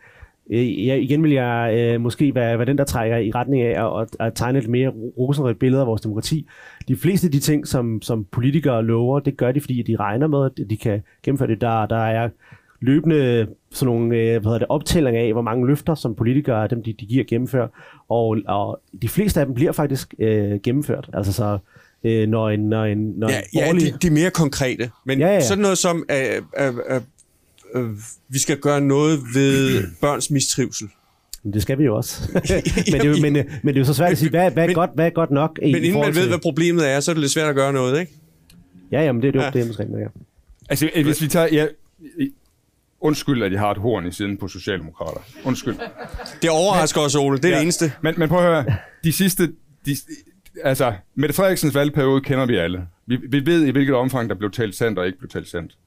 [0.49, 3.99] øh jeg, igen vil jeg øh, måske være, være den, der trækker i retning af
[4.01, 6.47] at, at tegne et mere rosenrødt billede af vores demokrati.
[6.87, 10.27] De fleste af de ting, som, som politikere lover, det gør de, fordi de regner
[10.27, 11.61] med, at de kan gennemføre det.
[11.61, 12.29] Der, der er
[12.79, 16.83] løbende sådan nogle øh, hvad hedder det, optælling af, hvor mange løfter, som politikere dem
[16.83, 17.67] de, de giver gennemføre.
[18.09, 21.09] Og, og de fleste af dem bliver faktisk øh, gennemført.
[21.13, 21.57] Altså så
[22.03, 23.93] øh, når en, når en, når Ja, en ja borgerlig...
[23.93, 24.89] de, de er mere konkrete.
[25.05, 25.41] Men Ja, ja.
[25.41, 27.01] sådan noget som, at, at, at,
[27.75, 27.81] at
[28.29, 30.87] vi skal gøre noget ved børns mistrivsel.
[31.43, 32.21] Men det skal vi jo også.
[32.91, 34.63] men, det er men, øh, men det er jo så svært at sige, hvad, hvad,
[34.63, 35.59] er, Men- godt, hvad er godt nok?
[35.61, 37.49] i Men inden forhold man ved, til- hvad problemet er, så er det lidt svært
[37.49, 38.11] at gøre noget, ikke?
[38.91, 39.45] Ja, jamen det er jo Ja.
[39.45, 39.51] ja.
[39.51, 40.07] det, er måske rigtigt, ja.
[40.69, 41.47] Altså, øh, hvis vi tager...
[41.51, 41.65] Ja,
[43.01, 45.21] undskyld, at jeg har et horn i siden på Socialdemokrater.
[45.45, 45.75] Undskyld.
[46.41, 47.37] Det overrasker os, Ole.
[47.37, 47.55] Det er ja.
[47.55, 47.91] det eneste.
[48.01, 48.77] Men, men prøv at høre.
[49.03, 49.43] De sidste...
[49.85, 49.95] De,
[50.63, 52.87] altså, Mette Frederiksens valgperiode kender vi alle.
[53.05, 55.77] Vi, vi ved, i hvilket omfang der blev talt sandt og ikke blev talt sandt.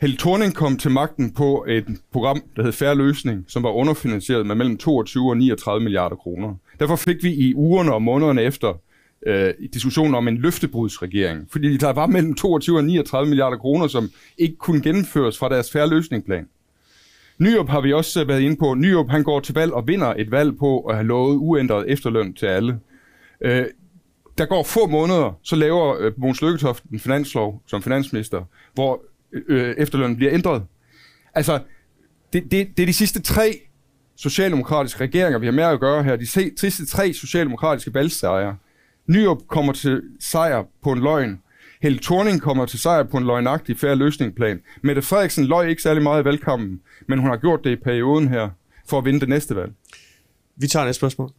[0.00, 4.46] Helle Thorning kom til magten på et program, der hed Færre Løsning, som var underfinansieret
[4.46, 6.54] med mellem 22 og 39 milliarder kroner.
[6.80, 8.80] Derfor fik vi i ugerne og månederne efter
[9.26, 11.48] øh, diskussionen om en løftebrudsregering.
[11.50, 15.72] Fordi der var mellem 22 og 39 milliarder kroner, som ikke kunne gennemføres fra deres
[15.72, 16.48] Færre løsningplan.
[17.38, 18.74] Nyrup har vi også øh, været inde på.
[18.74, 22.34] Nyrup han går til valg og vinder et valg på at have lovet uændret efterløn
[22.34, 22.80] til alle.
[23.40, 23.64] Øh,
[24.38, 29.74] der går få måneder, så laver øh, Mogens Lykketoft en finanslov som finansminister, hvor øh,
[29.78, 30.62] efterlønnen bliver ændret.
[31.34, 31.60] Altså,
[32.32, 33.60] det, det, det er de sidste tre
[34.16, 36.16] socialdemokratiske regeringer, vi har med at gøre her.
[36.16, 38.56] De se, sidste tre socialdemokratiske valgsejre.
[39.08, 41.40] Nyrup kommer til sejr på en løgn.
[41.82, 44.60] Helle Thorning kommer til sejr på en løgnagtig færre løsningsplan.
[44.82, 48.28] Mette Frederiksen løg ikke særlig meget i valgkampen, men hun har gjort det i perioden
[48.28, 48.50] her
[48.86, 49.72] for at vinde det næste valg.
[50.56, 51.32] Vi tager næste spørgsmål.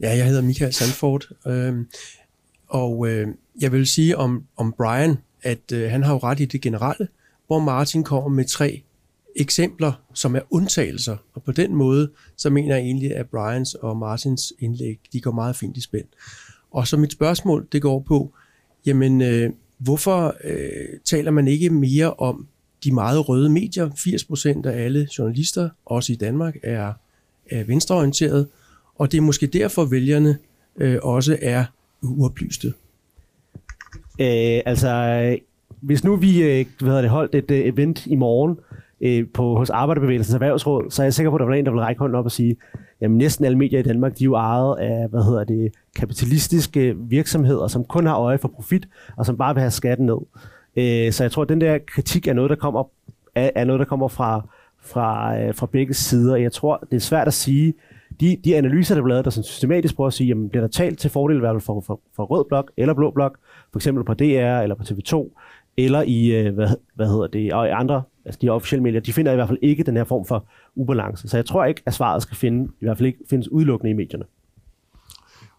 [0.00, 1.74] Ja, jeg hedder Michael Sandford, øh,
[2.68, 3.28] og øh,
[3.60, 7.08] jeg vil sige om, om Brian, at øh, han har jo ret i det generelle,
[7.46, 8.82] hvor Martin kommer med tre
[9.36, 13.96] eksempler, som er undtagelser, og på den måde, så mener jeg egentlig, at Brians og
[13.96, 16.06] Martins indlæg, de går meget fint i spænd.
[16.72, 18.32] Og så mit spørgsmål, det går på,
[18.86, 22.46] jamen, øh, hvorfor øh, taler man ikke mere om
[22.84, 23.90] de meget røde medier?
[23.90, 26.92] 80% af alle journalister, også i Danmark, er,
[27.50, 28.48] er venstreorienterede,
[28.94, 30.38] og det er måske derfor, vælgerne
[30.76, 31.64] øh, også er
[32.02, 32.66] uoplyste.
[34.20, 35.38] Øh, altså,
[35.80, 38.71] hvis nu vi øh, hvad hedder det, holdt et øh, event i morgen øh,
[39.02, 41.72] Øh, på, hos Arbejderbevægelsens Erhvervsråd, så er jeg sikker på, at der var en, der
[41.72, 42.56] vil række hånden op og sige,
[43.00, 46.94] jamen næsten alle medier i Danmark, de er jo ejet af, hvad hedder det, kapitalistiske
[46.96, 50.18] virksomheder, som kun har øje for profit, og som bare vil have skatten ned.
[50.76, 52.84] Øh, så jeg tror, at den der kritik er noget, der kommer,
[53.34, 54.48] er, er noget, der kommer fra,
[54.82, 56.36] fra, øh, fra begge sider.
[56.36, 57.74] Jeg tror, det er svært at sige,
[58.20, 60.68] de, de analyser, der bliver lavet, der sådan systematisk prøver at sige, jamen, bliver der
[60.68, 63.38] talt til fordel i hvert fald for, for, for rød blok eller blå blok,
[63.72, 65.38] for eksempel på DR eller på TV2,
[65.76, 69.12] eller i, øh, hvad, hvad hedder det, og i andre, altså de officielle medier, de
[69.12, 70.46] finder i hvert fald ikke den her form for
[70.76, 71.28] ubalance.
[71.28, 73.94] Så jeg tror ikke, at svaret skal finde, i hvert fald ikke findes udelukkende i
[73.94, 74.24] medierne.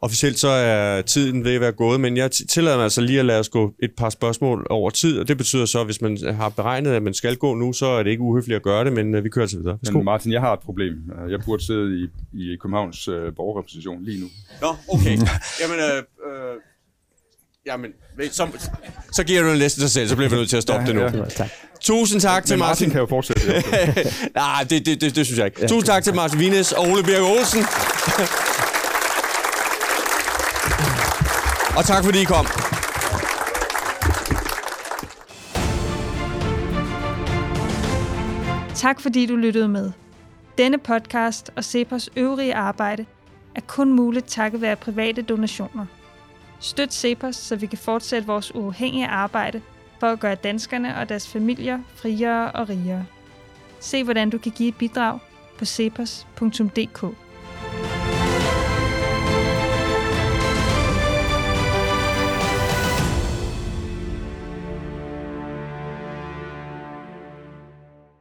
[0.01, 3.25] Officielt så er tiden ved at være gået, men jeg tillader mig altså lige at
[3.25, 6.17] lade os gå et par spørgsmål over tid, og det betyder så, at hvis man
[6.33, 8.93] har beregnet, at man skal gå nu, så er det ikke uhøfligt at gøre det,
[8.93, 9.77] men øh, vi kører til videre.
[9.81, 9.97] Værsgo.
[9.97, 10.93] Men Martin, jeg har et problem.
[11.29, 12.07] Jeg burde sidde i,
[12.43, 14.27] i Københavns øh, borgerrepræsentation lige nu.
[14.61, 15.17] Nå, okay.
[15.61, 16.55] Jamen, øh, øh,
[17.67, 17.91] jamen
[18.31, 18.69] så,
[19.11, 20.87] så giver du den næste sig selv, så bliver vi nødt til at stoppe Ja,
[20.87, 21.19] det nu.
[21.19, 21.25] ja.
[21.25, 21.49] Tak.
[21.83, 22.69] Tusind tak til Men Martin.
[22.69, 23.63] Martin kan jo fortsætte.
[24.35, 25.67] Nej, det, det, det, det synes jeg ikke.
[25.67, 27.59] Tusind tak til Martin Vines og Ole Birk Olsen.
[31.77, 32.45] og tak fordi I kom.
[38.75, 39.91] Tak fordi du lyttede med.
[40.57, 43.05] Denne podcast og Cepos øvrige arbejde
[43.55, 45.85] er kun muligt takket være private donationer.
[46.59, 49.61] Støt Cepos, så vi kan fortsætte vores uafhængige arbejde
[50.03, 53.05] for at gøre danskerne og deres familier friere og rigere.
[53.79, 55.19] Se hvordan du kan give et bidrag
[55.57, 57.05] på cepos.dk.